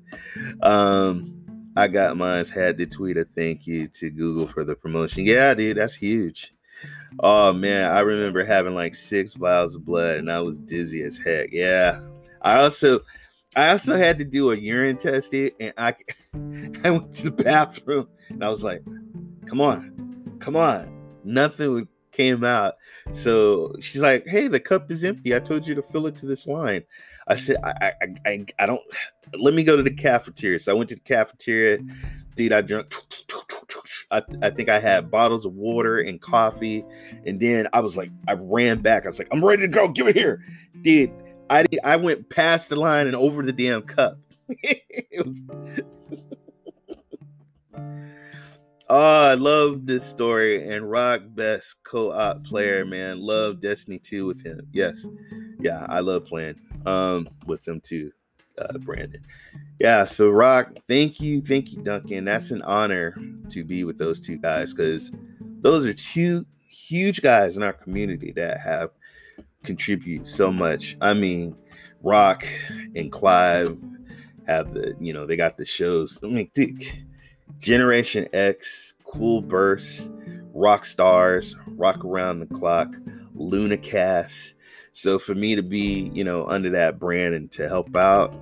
[0.61, 1.37] Um
[1.75, 2.45] I got mine.
[2.45, 5.25] Had to tweet a thank you to Google for the promotion.
[5.25, 6.53] Yeah, dude, that's huge.
[7.19, 11.17] Oh man, I remember having like six vials of blood and I was dizzy as
[11.17, 11.49] heck.
[11.51, 12.01] Yeah.
[12.41, 13.01] I also
[13.55, 15.95] I also had to do a urine test and I
[16.83, 18.81] I went to the bathroom and I was like,
[19.51, 20.97] come on, come on.
[21.25, 22.75] Nothing came out.
[23.11, 25.35] So she's like, hey, the cup is empty.
[25.35, 26.83] I told you to fill it to this wine.
[27.27, 28.79] I said, I, I, I, I don't,
[29.37, 30.57] let me go to the cafeteria.
[30.57, 31.79] So I went to the cafeteria.
[32.35, 32.93] Dude, I drank,
[34.09, 36.85] I, I think I had bottles of water and coffee.
[37.25, 39.03] And then I was like, I ran back.
[39.03, 39.89] I was like, I'm ready to go.
[39.89, 40.45] Give it here.
[40.81, 41.11] Dude,
[41.49, 44.17] I, I went past the line and over the damn cup.
[48.93, 53.21] Oh, I love this story and Rock best co-op player, man.
[53.21, 54.67] Love Destiny 2 with him.
[54.73, 55.07] Yes.
[55.61, 58.11] Yeah, I love playing um with them too,
[58.57, 59.25] uh Brandon.
[59.79, 62.25] Yeah, so Rock, thank you, thank you, Duncan.
[62.25, 63.15] That's an honor
[63.51, 68.33] to be with those two guys because those are two huge guys in our community
[68.33, 68.89] that have
[69.63, 70.97] contributed so much.
[70.99, 71.55] I mean,
[72.03, 72.45] Rock
[72.93, 73.77] and Clive
[74.47, 76.19] have the, you know, they got the shows.
[76.21, 76.83] I mean, dude
[77.61, 80.09] Generation X, Cool Burst,
[80.53, 82.95] Rock Stars, Rock Around the Clock,
[83.37, 84.55] Lunacast.
[84.93, 88.33] So for me to be, you know, under that brand and to help out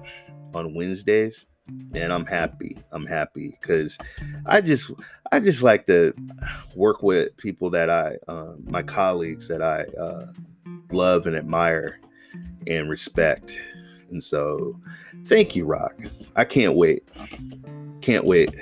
[0.53, 2.77] on Wednesdays, man, I'm happy.
[2.93, 3.97] I'm happy because
[4.45, 4.89] I just
[5.33, 6.13] I just like to
[6.73, 10.27] work with people that I, uh, my colleagues that I uh,
[10.91, 11.99] love and admire
[12.67, 13.59] and respect.
[14.09, 14.79] And so,
[15.25, 15.95] thank you, Rock.
[16.37, 17.03] I can't wait.
[18.01, 18.55] Can't wait.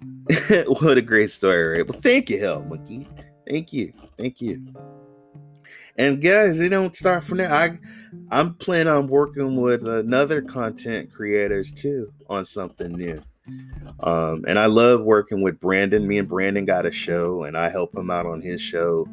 [0.80, 1.88] what a great story, right?
[1.88, 3.08] Well, thank you, Hell Monkey.
[3.48, 3.92] Thank you.
[4.16, 4.74] Thank you.
[5.96, 7.52] And guys, it don't start from there.
[7.52, 7.76] I
[8.30, 13.20] I'm planning on working with another content creators too on something new.
[14.00, 16.06] Um, and I love working with Brandon.
[16.06, 19.08] Me and Brandon got a show, and I help him out on his show.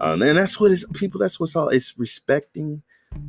[0.00, 1.20] Um, and that's what is people.
[1.20, 1.68] That's what's all.
[1.68, 2.82] It's respecting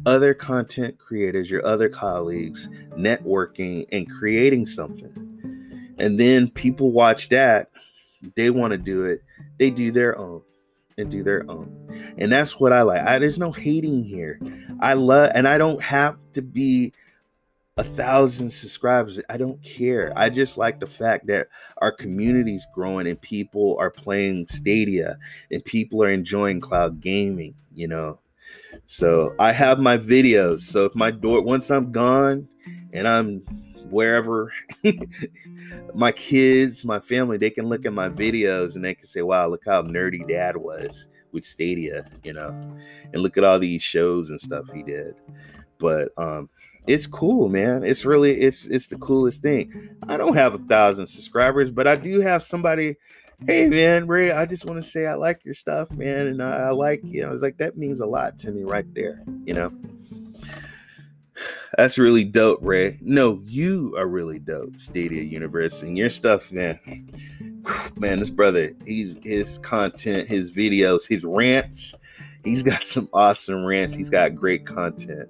[0.06, 5.21] other content creators, your other colleagues, networking, and creating something
[6.02, 7.70] and then people watch that
[8.36, 9.22] they want to do it
[9.58, 10.42] they do their own
[10.98, 14.40] and do their own and that's what i like I, there's no hating here
[14.80, 16.94] i love and i don't have to be
[17.78, 19.20] a thousand subscribers.
[19.30, 20.14] I don't care.
[20.16, 21.48] I just like the fact that
[21.78, 25.18] our community's growing and people are playing Stadia
[25.50, 28.20] and people are enjoying cloud gaming, you know.
[28.86, 30.60] So I have my videos.
[30.60, 32.48] So if my door once I'm gone
[32.94, 33.42] and I'm
[33.92, 34.52] wherever
[35.94, 39.48] my kids, my family, they can look at my videos and they can say, wow,
[39.48, 42.50] look how nerdy dad was with Stadia, you know,
[43.14, 45.16] and look at all these shows and stuff he did.
[45.78, 46.50] But um
[46.88, 47.84] it's cool, man.
[47.84, 49.90] It's really it's it's the coolest thing.
[50.08, 52.96] I don't have a thousand subscribers, but I do have somebody.
[53.48, 56.58] Hey, man, Ray, I just want to say I like your stuff, man, and I,
[56.58, 57.24] I like you.
[57.24, 59.24] know, I was like, that means a lot to me right there.
[59.46, 59.74] You know,
[61.78, 62.98] that's really dope, Ray.
[63.02, 66.80] No, you are really dope, Stadia Universe, and your stuff, man.
[67.96, 71.94] Man, this brother, he's his content, his videos, his rants.
[72.44, 73.94] He's got some awesome rants.
[73.94, 75.30] He's got great content.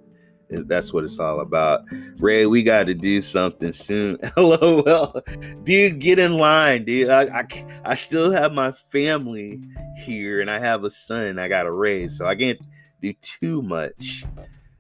[0.51, 1.85] That's what it's all about.
[2.17, 4.17] Ray, we got to do something soon.
[4.37, 5.21] LOL.
[5.63, 7.09] Dude, get in line, dude.
[7.09, 7.47] I, I,
[7.85, 9.61] I still have my family
[10.03, 12.59] here and I have a son I got to raise, so I can't
[13.01, 14.25] do too much.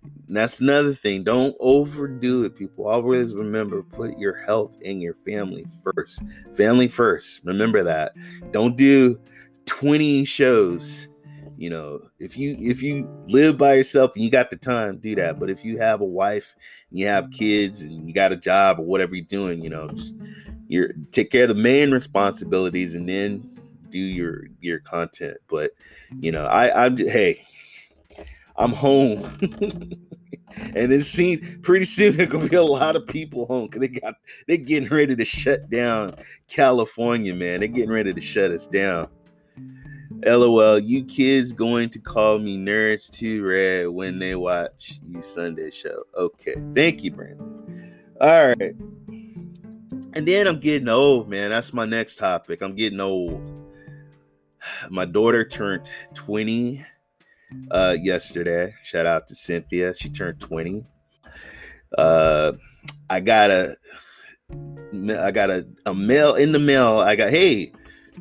[0.03, 1.23] And that's another thing.
[1.23, 2.87] Don't overdo it, people.
[2.87, 6.23] Always remember put your health and your family first.
[6.55, 7.41] Family first.
[7.43, 8.13] Remember that.
[8.51, 9.19] Don't do
[9.65, 11.07] 20 shows
[11.61, 15.13] you know if you if you live by yourself and you got the time do
[15.13, 16.55] that but if you have a wife
[16.89, 19.87] and you have kids and you got a job or whatever you're doing you know
[19.89, 20.17] just
[20.67, 23.47] you're take care of the main responsibilities and then
[23.89, 25.71] do your your content but
[26.19, 27.45] you know i i'm hey
[28.57, 29.19] i'm home
[30.75, 33.87] and it seems pretty soon there's gonna be a lot of people home because they
[33.87, 34.15] got
[34.47, 36.15] they're getting ready to shut down
[36.47, 39.07] california man they're getting ready to shut us down
[40.25, 45.71] LOL, you kids going to call me nerds too, Red, when they watch you Sunday
[45.71, 46.03] show.
[46.15, 46.55] Okay.
[46.73, 47.97] Thank you, Brandon.
[48.19, 48.75] All right.
[50.13, 51.49] And then I'm getting old, man.
[51.49, 52.61] That's my next topic.
[52.61, 53.41] I'm getting old.
[54.89, 56.85] My daughter turned 20
[57.71, 58.73] uh yesterday.
[58.83, 59.93] Shout out to Cynthia.
[59.95, 60.85] She turned 20.
[61.97, 62.53] Uh
[63.09, 63.75] I got a
[64.93, 66.99] I got a, a mail in the mail.
[66.99, 67.71] I got, hey,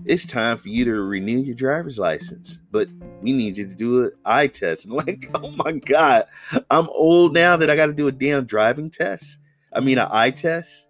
[0.04, 2.88] it's time for you to renew your driver's license, but
[3.22, 4.86] we need you to do an eye test.
[4.90, 6.26] And like, oh my God,
[6.70, 9.40] I'm old now that I got to do a damn driving test.
[9.72, 10.88] I mean, an eye test.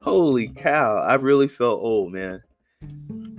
[0.00, 2.42] Holy cow, I really felt old, man.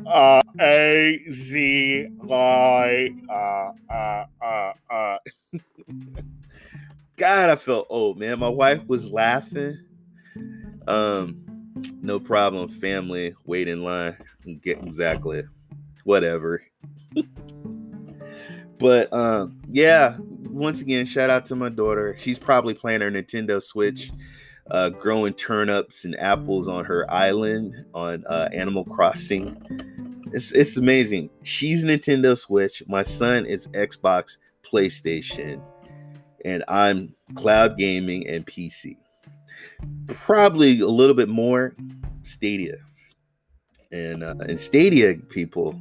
[0.10, 3.10] Uh, A Z Y.
[3.30, 5.18] Uh, uh, uh, uh.
[7.16, 8.39] God, I felt old, man.
[8.39, 9.78] My wife was laughing.
[10.88, 11.45] Um,
[12.01, 13.36] no problem, family.
[13.45, 14.18] Wait in line.
[14.62, 15.43] Get exactly
[16.05, 16.64] whatever.
[18.80, 20.18] but um, yeah,
[20.49, 22.16] once again, shout out to my daughter.
[22.18, 24.12] She's probably playing her Nintendo Switch,
[24.72, 29.57] uh, growing turnips and apples on her island on uh, Animal Crossing.
[30.32, 31.30] It's it's amazing.
[31.43, 32.84] She's Nintendo Switch.
[32.88, 35.63] My son is Xbox, PlayStation,
[36.45, 38.97] and I'm cloud gaming and PC
[40.07, 41.76] probably a little bit more
[42.24, 42.78] Stadia.
[43.91, 45.80] And uh, and Stadia people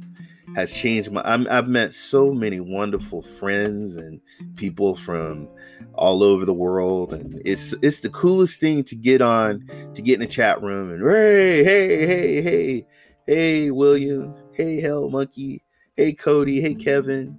[0.55, 4.19] has changed my i have met so many wonderful friends and
[4.55, 5.47] people from
[5.95, 10.15] all over the world and it's it's the coolest thing to get on to get
[10.15, 12.85] in a chat room and hey hey hey hey
[13.27, 15.61] hey william hey hell monkey
[15.97, 17.37] hey cody hey kevin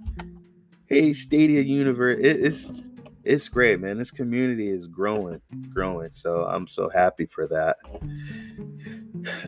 [0.87, 2.19] hey stadia universe.
[2.19, 2.90] It, it's
[3.23, 3.97] it's great, man.
[3.97, 6.11] This community is growing, growing.
[6.11, 7.77] So I'm so happy for that.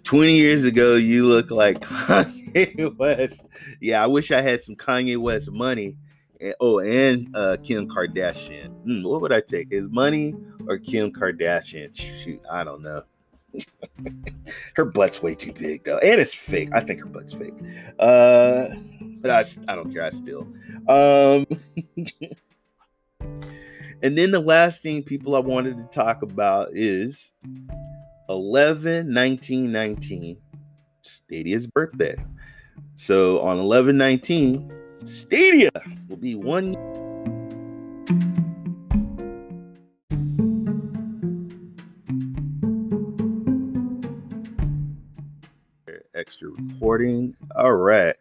[0.04, 3.44] 20 years ago, you look like Kanye West.
[3.82, 5.98] Yeah, I wish I had some Kanye West money.
[6.40, 8.70] And, oh, and uh, Kim Kardashian.
[8.84, 9.72] Hmm, what would I take?
[9.72, 10.36] His money
[10.68, 11.96] or Kim Kardashian?
[11.96, 13.04] Shoot, I don't know.
[14.76, 16.70] her butt's way too big though, and it's fake.
[16.74, 17.54] I think her butt's fake.
[18.00, 18.70] Uh,
[19.22, 20.04] but I, I don't care.
[20.04, 20.48] I still.
[20.88, 21.46] Um,
[24.04, 27.32] And then the last thing people I wanted to talk about is
[28.28, 30.38] 11 19 19,
[31.00, 32.18] Stadia's birthday.
[32.96, 34.70] So on 11 19,
[35.06, 35.70] Stadia
[36.10, 36.76] will be one.
[46.14, 47.38] Extra recording.
[47.56, 48.18] All right.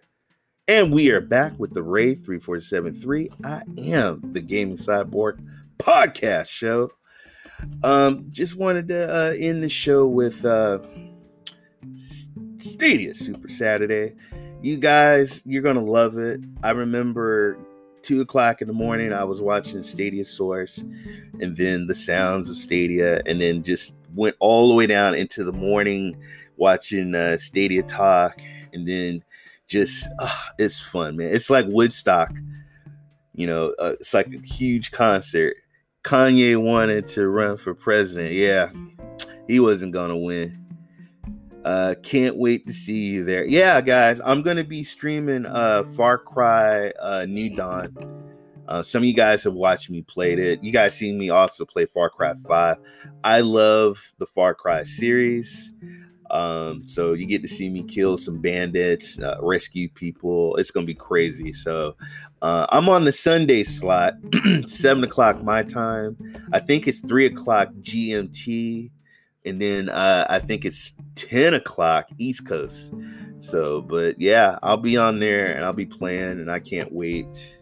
[0.68, 3.30] And we are back with the Ray 3473.
[3.45, 5.45] I am the gaming cyborg
[5.83, 6.91] podcast show.
[7.83, 10.78] Um, just wanted to uh, end the show with uh,
[12.57, 14.14] Stadia Super Saturday.
[14.62, 16.41] You guys, you're gonna love it.
[16.62, 17.59] I remember
[18.03, 20.78] two o'clock in the morning, I was watching Stadia Source
[21.41, 25.45] and then the sounds of Stadia, and then just went all the way down into
[25.45, 26.16] the morning
[26.57, 28.41] watching uh, Stadia Talk,
[28.72, 29.22] and then
[29.68, 31.35] just uh, it's fun, man.
[31.35, 32.33] It's like Woodstock,
[33.35, 35.57] you know, uh, it's like a huge concert.
[36.03, 38.33] Kanye wanted to run for president.
[38.35, 38.71] Yeah,
[39.47, 40.59] he wasn't gonna win.
[41.65, 43.45] Uh, can't wait to see you there.
[43.45, 47.97] Yeah, guys, I'm gonna be streaming uh Far Cry uh New Dawn.
[48.69, 50.63] Uh, some of you guys have watched me played it.
[50.63, 52.77] You guys seen me also play Far Cry 5.
[53.23, 55.73] I love the Far Cry series.
[56.33, 60.57] Um, so you get to see me kill some bandits, uh, rescue people.
[60.57, 61.53] It's gonna be crazy.
[61.53, 61.95] So
[62.41, 64.14] uh, I'm on the Sunday slot,
[64.66, 66.16] seven o'clock my time.
[66.53, 68.91] I think it's three o'clock GMT,
[69.45, 72.95] and then uh, I think it's ten o'clock East Coast.
[73.39, 77.61] So, but yeah, I'll be on there and I'll be playing, and I can't wait.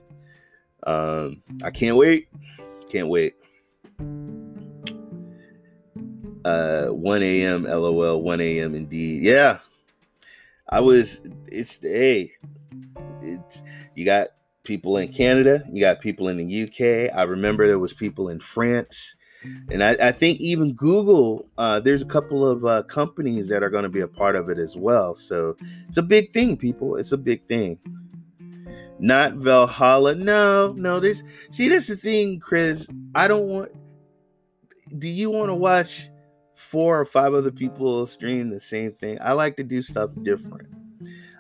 [0.87, 2.29] Um, I can't wait.
[2.89, 3.35] Can't wait
[6.45, 9.23] uh 1 a.m lol 1 a.m indeed.
[9.23, 9.59] Yeah.
[10.69, 12.33] I was it's hey
[13.23, 13.63] it's
[13.95, 14.29] you got
[14.63, 18.39] people in canada you got people in the uk i remember there was people in
[18.41, 19.17] france.
[19.71, 23.71] And i, I think even google uh, there's a couple of uh, companies that are
[23.71, 25.15] going to be a part of it as well.
[25.15, 25.57] So
[25.89, 26.97] it's a big thing people.
[26.97, 27.79] It's a big thing.
[28.99, 30.15] Not valhalla.
[30.15, 32.87] No no there's see that's the thing chris.
[33.15, 33.73] I don't want
[34.99, 36.11] do you want to watch
[36.61, 39.19] four or five other people stream the same thing.
[39.21, 40.69] I like to do stuff different.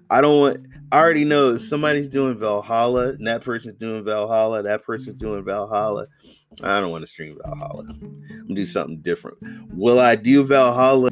[0.08, 4.62] I don't want, I already know if somebody's doing Valhalla and that person's doing Valhalla,
[4.62, 6.06] that person's doing Valhalla.
[6.62, 7.84] I don't want to stream Valhalla.
[7.90, 8.16] I'm
[8.48, 9.36] gonna do something different.
[9.72, 11.10] Will I do Valhalla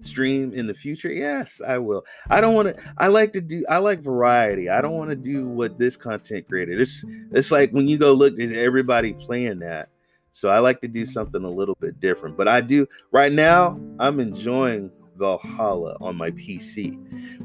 [0.00, 1.12] stream in the future?
[1.12, 2.04] Yes, I will.
[2.30, 4.68] I don't want to, I like to do, I like variety.
[4.68, 6.72] I don't want to do what this content creator.
[6.72, 9.90] It's, it's like when you go look, there's everybody playing that.
[10.38, 12.36] So I like to do something a little bit different.
[12.36, 16.92] But I do right now, I'm enjoying Valhalla on my PC.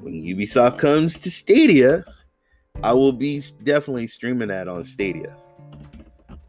[0.03, 2.05] When Ubisoft comes to Stadia,
[2.83, 5.35] I will be definitely streaming that on Stadia.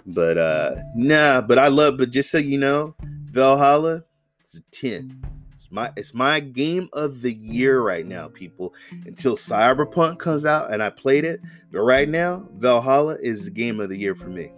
[0.05, 4.05] But uh nah, but I love but just so you know, Valhalla
[4.41, 5.25] it's a 10.
[5.55, 8.75] It's my it's my game of the year right now, people.
[9.07, 11.41] Until Cyberpunk comes out and I played it.
[11.73, 14.53] But right now, Valhalla is the game of the year for me.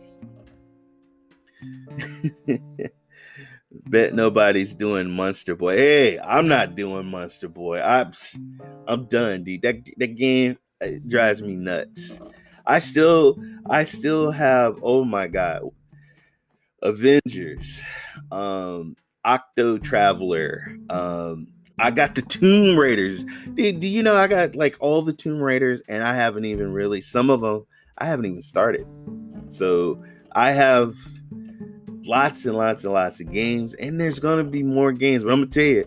[3.71, 5.77] Bet nobody's doing Monster Boy.
[5.77, 7.81] Hey, I'm not doing Monster Boy.
[7.81, 8.13] I'm
[8.87, 9.63] I'm done, dude.
[9.63, 10.59] That that game
[11.07, 12.21] drives me nuts.
[12.67, 13.39] I still
[13.69, 15.63] I still have oh my god.
[16.83, 17.83] Avengers,
[18.31, 21.49] um, Octo Traveler, um,
[21.81, 23.25] I got the Tomb Raiders.
[23.55, 26.73] Dude, do you know I got like all the Tomb Raiders and I haven't even
[26.73, 27.67] really some of them
[27.99, 28.87] I haven't even started.
[29.49, 30.03] So
[30.33, 30.95] I have
[32.07, 35.25] lots and lots and lots of games, and there's gonna be more games.
[35.25, 35.85] But I'm gonna tell you,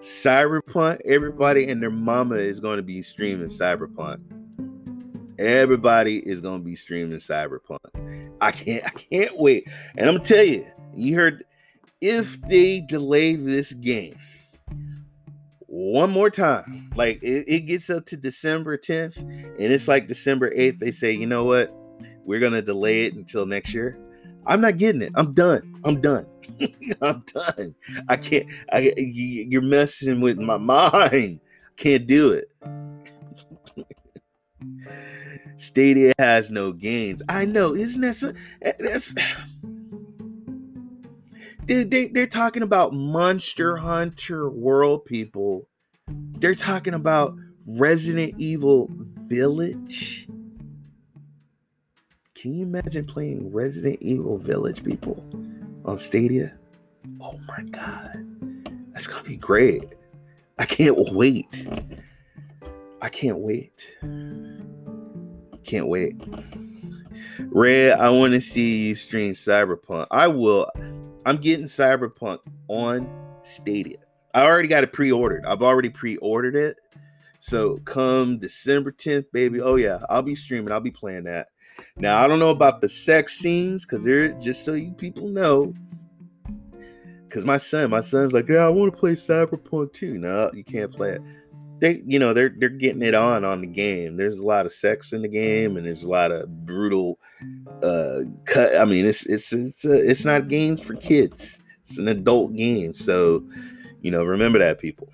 [0.00, 4.20] Cyberpunk, everybody and their mama is gonna be streaming Cyberpunk.
[5.38, 7.78] Everybody is gonna be streaming Cyberpunk.
[8.40, 9.68] I can't, I can't wait.
[9.96, 11.44] And I'm gonna tell you, you heard
[12.00, 14.16] if they delay this game
[15.72, 20.50] one more time, like it, it gets up to December 10th, and it's like December
[20.50, 21.72] 8th, they say, you know what?
[22.24, 23.98] We're gonna delay it until next year.
[24.46, 25.12] I'm not getting it.
[25.14, 25.80] I'm done.
[25.84, 26.26] I'm done.
[27.02, 27.74] I'm done.
[28.08, 28.50] I can't.
[28.72, 31.40] I, you're messing with my mind.
[31.76, 32.50] Can't do it.
[35.56, 37.22] Stadia has no games.
[37.28, 39.14] I know, isn't that so, eh, that's
[41.64, 41.90] dude?
[41.90, 45.66] They, they're talking about Monster Hunter World, people.
[46.08, 47.34] They're talking about
[47.66, 50.28] Resident Evil Village.
[52.42, 55.24] Can you imagine playing Resident Evil Village people
[55.84, 56.52] on Stadia?
[57.20, 58.16] Oh my god.
[58.92, 59.84] That's gonna be great.
[60.58, 61.68] I can't wait.
[63.00, 63.96] I can't wait.
[65.62, 66.20] Can't wait.
[67.38, 70.08] Red, I want to see you stream Cyberpunk.
[70.10, 70.68] I will.
[71.24, 73.08] I'm getting Cyberpunk on
[73.42, 73.98] Stadia.
[74.34, 75.46] I already got it pre-ordered.
[75.46, 76.76] I've already pre-ordered it.
[77.38, 79.60] So come December 10th, baby.
[79.60, 80.72] Oh yeah, I'll be streaming.
[80.72, 81.51] I'll be playing that.
[81.96, 85.74] Now I don't know about the sex scenes because they're just so you people know.
[87.28, 90.18] Because my son, my son's like, yeah, I want to play Cyberpunk too.
[90.18, 91.22] No, you can't play it.
[91.80, 94.16] They, you know, they're they're getting it on on the game.
[94.16, 97.18] There's a lot of sex in the game, and there's a lot of brutal
[97.82, 98.76] uh cut.
[98.76, 101.62] I mean, it's it's it's a, it's not games for kids.
[101.80, 102.92] It's an adult game.
[102.92, 103.44] So,
[104.00, 105.08] you know, remember that, people.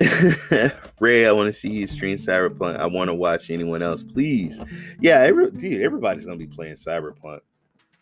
[1.00, 2.76] Ray, I want to see you stream Cyberpunk.
[2.76, 4.60] I want to watch anyone else, please.
[5.00, 7.40] Yeah, every, dude, everybody's gonna be playing Cyberpunk.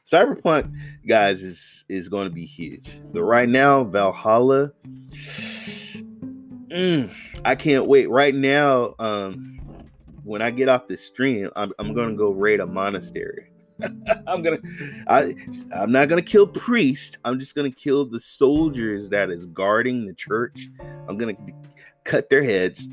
[0.06, 0.74] Cyberpunk,
[1.06, 2.88] guys, is is going to be huge.
[3.12, 4.72] But right now, Valhalla,
[5.10, 7.14] mm,
[7.44, 8.10] I can't wait.
[8.10, 9.60] Right now, um,
[10.24, 13.51] when I get off the stream, I'm, I'm gonna go raid a monastery.
[14.26, 14.58] I'm gonna
[15.08, 15.34] I
[15.74, 17.18] I'm not gonna kill priest.
[17.24, 20.68] I'm just gonna kill the soldiers that is guarding the church.
[21.08, 21.36] I'm gonna
[22.04, 22.88] cut their heads,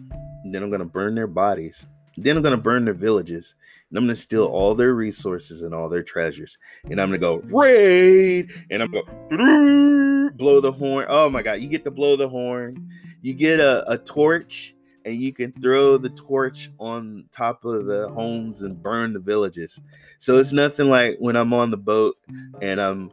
[0.45, 1.87] then I'm gonna burn their bodies.
[2.17, 3.55] Then I'm gonna burn their villages.
[3.89, 6.57] And I'm gonna steal all their resources and all their treasures.
[6.89, 8.51] And I'm gonna go raid.
[8.69, 11.05] And I'm gonna blow the horn.
[11.09, 12.89] Oh my god, you get to blow the horn.
[13.21, 14.75] You get a, a torch
[15.05, 19.81] and you can throw the torch on top of the homes and burn the villages.
[20.17, 22.17] So it's nothing like when I'm on the boat
[22.61, 23.11] and I'm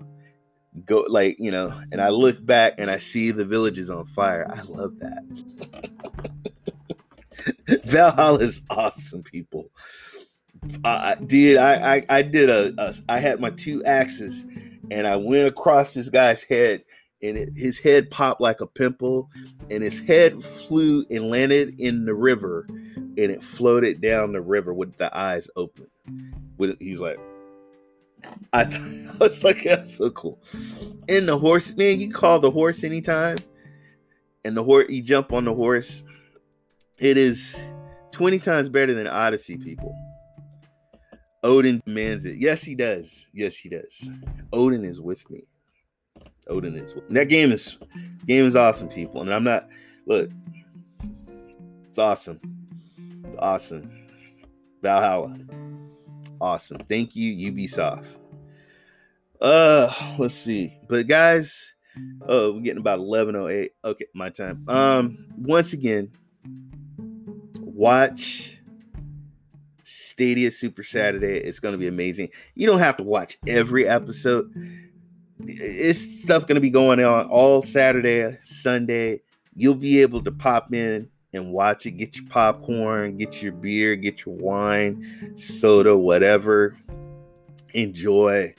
[0.85, 4.47] go like you know, and I look back and I see the villages on fire.
[4.51, 5.23] I love that.
[7.85, 9.71] Valhalla is awesome, people.
[10.85, 14.45] Uh, dude, I, I I did a, a I had my two axes
[14.91, 16.85] and I went across this guy's head
[17.27, 19.31] and it, his head popped like a pimple
[19.71, 24.73] and his head flew and landed in the river and it floated down the river
[24.73, 25.89] with the eyes open.
[26.57, 27.19] With he's like
[28.53, 30.39] I, I was like that's so cool.
[31.09, 33.37] And the horse man you call the horse anytime
[34.45, 36.03] and the horse you jump on the horse.
[36.99, 37.61] It is
[38.13, 39.95] 20 times better than odyssey people.
[41.43, 42.37] Odin demands it.
[42.37, 43.27] Yes he does.
[43.33, 44.11] Yes he does.
[44.53, 45.45] Odin is with me
[46.49, 46.95] Odin is.
[47.11, 47.79] that game is
[48.27, 49.21] game is awesome, people.
[49.23, 49.69] And I'm not
[50.07, 50.31] look.
[51.89, 52.41] It's awesome.
[53.25, 53.91] It's awesome.
[54.83, 55.37] Valhalla.
[56.41, 56.79] Awesome.
[56.89, 58.19] Thank you, Ubisoft.
[59.41, 60.79] Uh, let's see.
[60.89, 61.75] But guys,
[62.29, 63.71] oh, we're getting about 11:08.
[63.85, 64.65] Okay, my time.
[64.69, 66.13] Um, once again,
[67.57, 68.61] watch
[69.83, 71.39] Stadia Super Saturday.
[71.39, 72.31] It's going to be amazing.
[72.55, 74.53] You don't have to watch every episode
[75.49, 79.21] it's stuff going to be going on all Saturday, Sunday.
[79.55, 81.93] You'll be able to pop in and watch it.
[81.93, 86.77] Get your popcorn, get your beer, get your wine, soda, whatever.
[87.75, 88.55] Enjoy,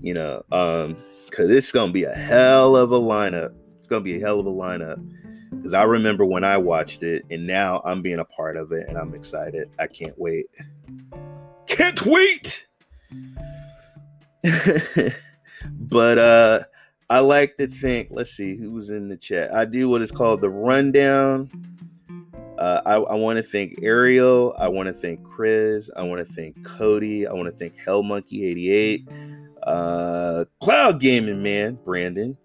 [0.00, 0.96] you know, um,
[1.26, 3.54] because it's going to be a hell of a lineup.
[3.78, 5.04] It's going to be a hell of a lineup.
[5.50, 8.88] Because I remember when I watched it, and now I'm being a part of it,
[8.88, 9.70] and I'm excited.
[9.78, 10.46] I can't wait.
[11.66, 12.66] Can't wait!
[15.72, 16.60] But uh
[17.10, 19.54] I like to think, let's see who was in the chat.
[19.54, 21.50] I do what is called the rundown.
[22.58, 24.54] Uh, I, I want to thank Ariel.
[24.58, 25.90] I want to thank Chris.
[25.96, 27.26] I want to thank Cody.
[27.26, 29.08] I want to thank Hell Monkey 88.
[29.64, 32.38] Uh, Cloud Gaming Man, Brandon.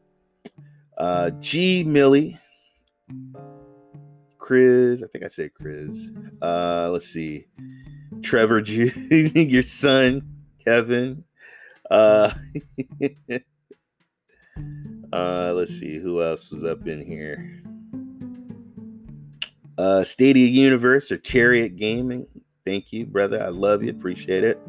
[0.98, 2.38] Uh, G Millie.
[4.38, 5.04] Chris.
[5.04, 6.12] I think I said Chris.
[6.42, 7.46] Uh, let's see.
[8.22, 8.92] Trevor, G-
[9.36, 10.28] your son,
[10.66, 11.24] Kevin.
[11.90, 12.32] Uh,
[15.14, 17.62] uh, let's see who else was up in here.
[19.78, 22.28] Uh, Stadia Universe or Chariot Gaming.
[22.66, 23.42] Thank you, brother.
[23.42, 23.90] I love you.
[23.92, 24.60] Appreciate it.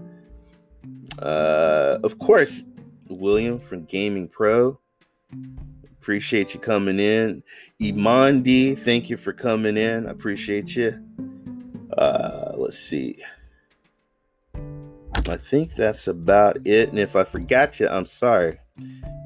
[1.18, 2.62] Uh, of course,
[3.08, 4.78] William from Gaming Pro.
[5.98, 7.42] Appreciate you coming in.
[7.80, 10.06] Imandi, thank you for coming in.
[10.06, 10.92] I appreciate you.
[11.98, 13.18] Uh, let's see.
[15.28, 16.88] I think that's about it.
[16.90, 18.58] And if I forgot you, I'm sorry.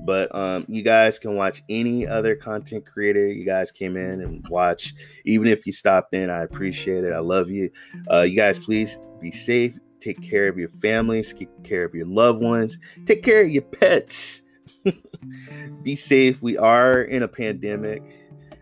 [0.04, 3.26] But um, you guys can watch any other content creator.
[3.26, 4.94] You guys came in and watch.
[5.24, 7.12] Even if you stopped in, I appreciate it.
[7.12, 7.70] I love you.
[8.12, 9.74] Uh, you guys, please be safe.
[10.00, 11.32] Take care of your families.
[11.32, 12.78] Take care of your loved ones.
[13.06, 14.42] Take care of your pets.
[15.82, 16.42] be safe.
[16.42, 18.02] We are in a pandemic.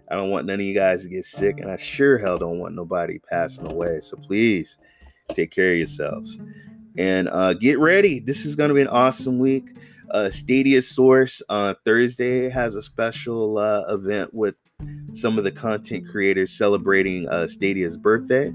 [0.09, 2.59] I don't want none of you guys to get sick, and I sure hell don't
[2.59, 4.01] want nobody passing away.
[4.03, 4.78] So please
[5.35, 6.39] take care of yourselves
[6.97, 8.20] and uh, get ready.
[8.20, 9.77] This is going to be an awesome week.
[10.10, 14.56] Uh, Stadia Source on Thursday has a special uh, event with
[15.12, 18.52] some of the content creators celebrating uh, Stadia's birthday.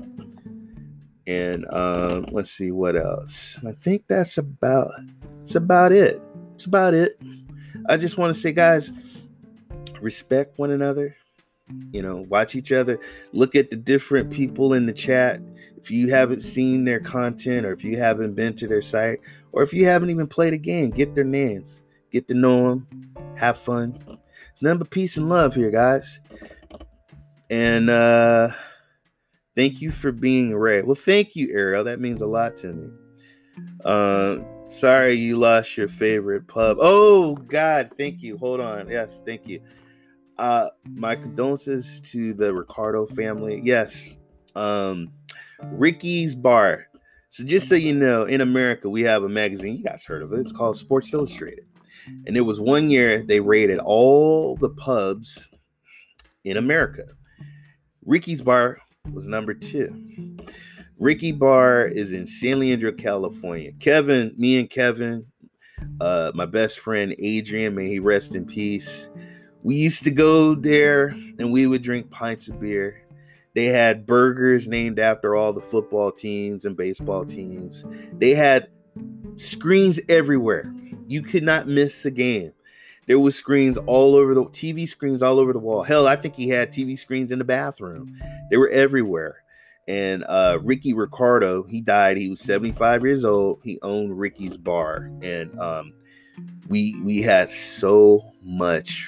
[1.25, 3.59] And um, let's see what else.
[3.67, 4.91] I think that's about
[5.41, 6.21] it's about it.
[6.55, 7.19] It's about it.
[7.87, 8.91] I just want to say, guys,
[10.01, 11.15] respect one another.
[11.91, 12.99] You know, watch each other.
[13.33, 15.41] Look at the different people in the chat
[15.87, 19.19] if you haven't seen their content or if you haven't been to their site
[19.53, 22.87] or if you haven't even played a game, get their names, get to know them,
[23.37, 23.97] have fun.
[24.51, 26.19] It's nothing but peace and love here, guys.
[27.49, 28.49] And uh
[29.55, 30.81] thank you for being Ray.
[30.83, 31.85] Well, thank you, Ariel.
[31.85, 32.89] That means a lot to me.
[33.85, 34.37] Uh,
[34.67, 36.77] sorry you lost your favorite pub.
[36.81, 38.37] Oh God, thank you.
[38.37, 38.89] Hold on.
[38.89, 39.61] Yes, thank you.
[40.37, 43.61] uh, my condolences to the Ricardo family.
[43.63, 44.17] Yes,
[44.55, 45.13] um,
[45.63, 46.87] Ricky's Bar.
[47.29, 49.77] So just so you know, in America we have a magazine.
[49.77, 50.39] You guys heard of it?
[50.39, 51.65] It's called Sports Illustrated.
[52.25, 55.49] And it was one year they rated all the pubs
[56.43, 57.03] in America.
[58.05, 58.77] Ricky's Bar
[59.11, 60.37] was number two.
[60.99, 63.71] Ricky Bar is in San Leandro, California.
[63.73, 65.27] Kevin, me and Kevin,
[66.01, 69.09] uh, my best friend Adrian, may he rest in peace.
[69.61, 73.06] We used to go there and we would drink pints of beer.
[73.57, 77.83] They had burgers named after all the football teams and baseball teams.
[78.13, 78.67] They had
[79.35, 80.71] screens everywhere.
[81.07, 82.53] You could not miss a game.
[83.07, 85.81] There was screens all over the TV screens all over the wall.
[85.81, 88.15] Hell, I think he had TV screens in the bathroom.
[88.51, 89.37] They were everywhere.
[89.87, 92.17] And uh, Ricky Ricardo, he died.
[92.17, 93.61] He was 75 years old.
[93.63, 95.93] He owned Ricky's Bar, and um,
[96.67, 99.07] we we had so much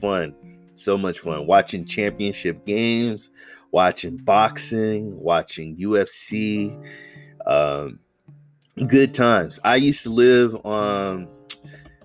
[0.00, 0.36] fun,
[0.74, 3.30] so much fun watching championship games,
[3.70, 6.76] watching boxing, watching UFC.
[7.46, 7.98] Um,
[8.86, 9.60] good times.
[9.64, 11.28] I used to live on.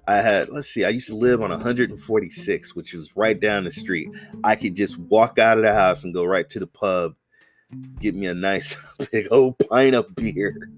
[0.07, 0.83] I had let's see.
[0.83, 4.09] I used to live on 146, which was right down the street.
[4.43, 7.15] I could just walk out of the house and go right to the pub
[7.99, 8.75] get me a nice
[9.11, 10.69] big old pint of beer,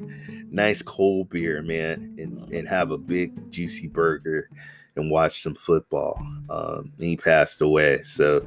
[0.50, 4.50] nice cold beer, man, and, and have a big juicy burger
[4.96, 6.20] and watch some football.
[6.50, 8.04] Um, he passed away.
[8.04, 8.46] So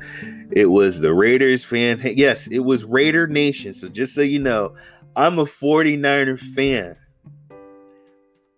[0.53, 2.01] it was the Raiders fan.
[2.03, 3.75] Yes, it was Raider Nation.
[3.75, 4.75] So just so you know,
[5.16, 6.97] I'm a 49er fan.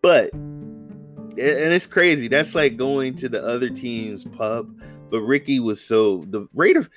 [0.03, 2.29] But and it's crazy.
[2.29, 4.71] That's like going to the other team's pub.
[5.11, 6.89] But Ricky was so the Raider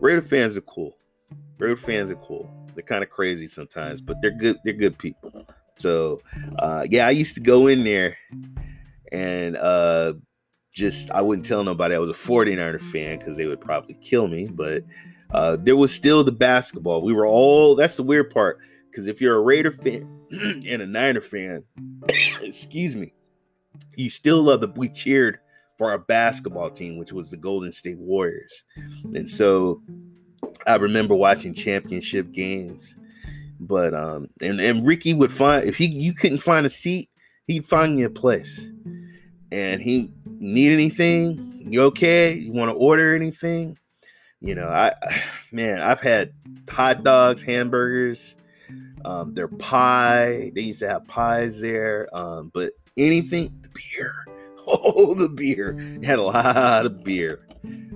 [0.00, 0.96] Raider fans are cool.
[1.58, 2.52] Raider fans are cool.
[2.74, 4.58] They're kind of crazy sometimes, but they're good.
[4.64, 5.46] They're good people.
[5.78, 6.20] So,
[6.58, 8.16] uh, yeah, I used to go in there
[9.12, 10.14] and uh,
[10.74, 14.28] just I wouldn't tell nobody I was a 49er fan because they would probably kill
[14.28, 14.48] me.
[14.48, 14.84] But
[15.30, 17.02] uh, there was still the basketball.
[17.02, 17.76] We were all.
[17.76, 18.58] That's the weird part
[18.90, 21.64] because if you're a Raider fan and a Niner fan,
[22.42, 23.12] excuse me,
[23.96, 24.68] you still love the.
[24.76, 25.38] We cheered
[25.78, 28.64] for our basketball team, which was the Golden State Warriors,
[29.14, 29.80] and so
[30.66, 32.96] I remember watching championship games,
[33.60, 37.10] but um, and and Ricky would find if he you couldn't find a seat,
[37.46, 38.68] he'd find you a place,
[39.52, 40.10] and he
[40.52, 42.34] need anything, you okay?
[42.34, 43.78] You want to order anything?
[44.40, 44.92] You know, I
[45.52, 46.32] man, I've had
[46.68, 48.36] hot dogs, hamburgers,
[49.04, 50.50] um, their pie.
[50.54, 54.14] They used to have pies there, um, but anything, the beer.
[54.66, 55.76] Oh, the beer.
[55.78, 57.44] They had a lot of beer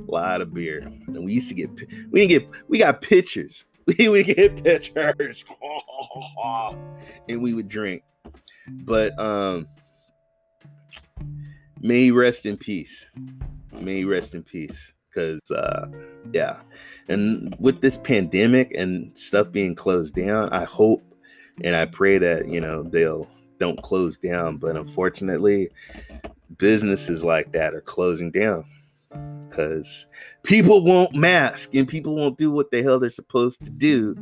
[0.09, 0.81] a lot of beer.
[1.07, 1.71] And we used to get
[2.11, 3.65] we didn't get we got pitchers.
[3.99, 5.47] We would get pitchers,
[7.29, 8.03] and we would drink.
[8.69, 9.67] But um
[11.81, 13.09] may he rest in peace.
[13.81, 14.95] May he rest in peace.
[15.15, 15.87] Cause uh
[16.33, 16.59] yeah.
[17.09, 21.03] And with this pandemic and stuff being closed down, I hope
[21.65, 23.29] and I pray that, you know, they'll
[23.59, 24.59] don't close down.
[24.59, 25.71] But unfortunately,
[26.59, 28.65] businesses like that are closing down
[29.49, 30.07] because
[30.43, 34.15] people won't mask and people won't do what the hell they're supposed to do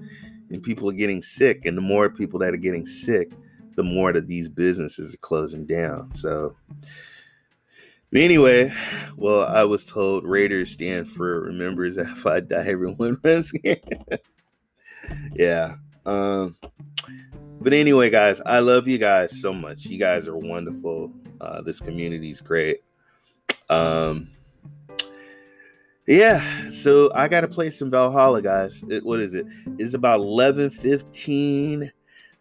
[0.50, 3.32] and people are getting sick and the more people that are getting sick
[3.74, 6.54] the more that these businesses are closing down so
[8.16, 8.72] anyway
[9.16, 13.52] well i was told raiders stand for remembers that if i die everyone runs
[15.34, 15.74] yeah
[16.04, 16.56] um
[17.60, 21.80] but anyway guys i love you guys so much you guys are wonderful uh this
[21.80, 22.82] community is great
[23.68, 24.28] um
[26.06, 28.84] yeah, so I gotta play some Valhalla, guys.
[28.88, 29.44] It, what is it?
[29.76, 31.90] It's about eleven fifteen.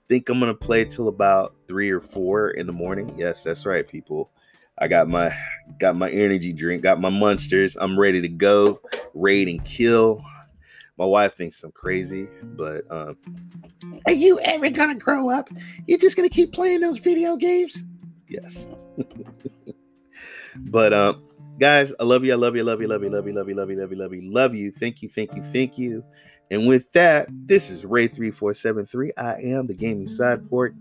[0.07, 3.11] Think I'm gonna play till about three or four in the morning.
[3.17, 4.29] Yes, that's right, people.
[4.77, 5.33] I got my
[5.79, 7.75] got my energy drink, got my monsters.
[7.75, 8.79] I'm ready to go,
[9.13, 10.23] raid and kill.
[10.97, 13.17] My wife thinks I'm crazy, but um,
[14.05, 15.49] are you ever gonna grow up?
[15.87, 17.83] You're just gonna keep playing those video games?
[18.27, 18.69] Yes.
[20.57, 21.25] but um,
[21.57, 22.33] Guys, I love you.
[22.33, 22.61] I love you.
[22.61, 22.87] I love you.
[22.89, 23.07] Love you.
[23.09, 23.55] Love you.
[23.55, 23.77] Love you.
[23.77, 23.91] Love you.
[23.91, 23.97] Love you.
[23.97, 24.33] Love you.
[24.33, 24.71] Love you.
[24.71, 25.07] Thank you.
[25.07, 25.41] Thank you.
[25.41, 26.03] Thank you.
[26.51, 29.11] And with that, this is Ray3473.
[29.17, 30.75] I am the gaming Cyborg.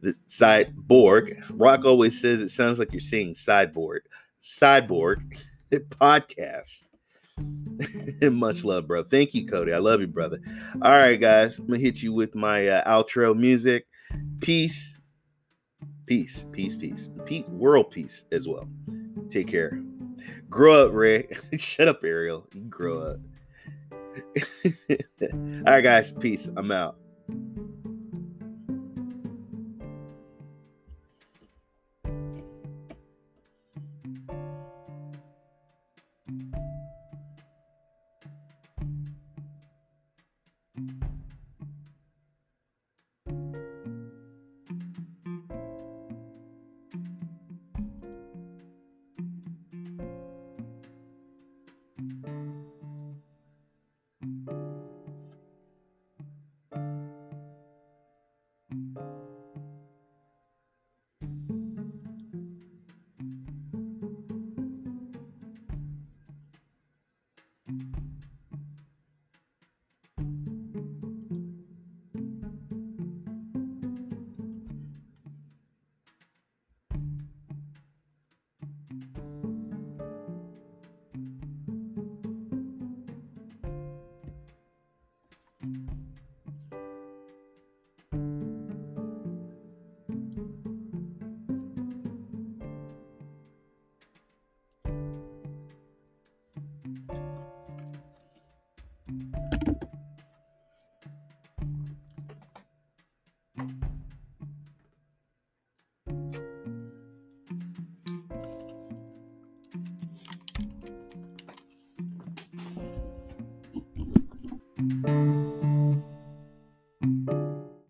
[0.00, 1.36] The sideboard.
[1.50, 4.02] Rock always says it sounds like you're saying sideboard.
[4.38, 5.22] Sideboard
[5.72, 6.84] podcast.
[8.32, 9.02] Much love, bro.
[9.02, 9.72] Thank you, Cody.
[9.72, 10.40] I love you, brother.
[10.82, 11.58] All right, guys.
[11.58, 13.86] I'm gonna hit you with my uh, outro music.
[14.40, 14.98] Peace,
[16.06, 18.68] peace, peace, peace, peace, world peace as well.
[19.28, 19.80] Take care.
[20.50, 21.28] Grow up, Ray.
[21.58, 22.46] Shut up, Ariel.
[22.54, 23.18] You grow up.
[24.90, 26.12] All right, guys.
[26.12, 26.48] Peace.
[26.56, 26.96] I'm out.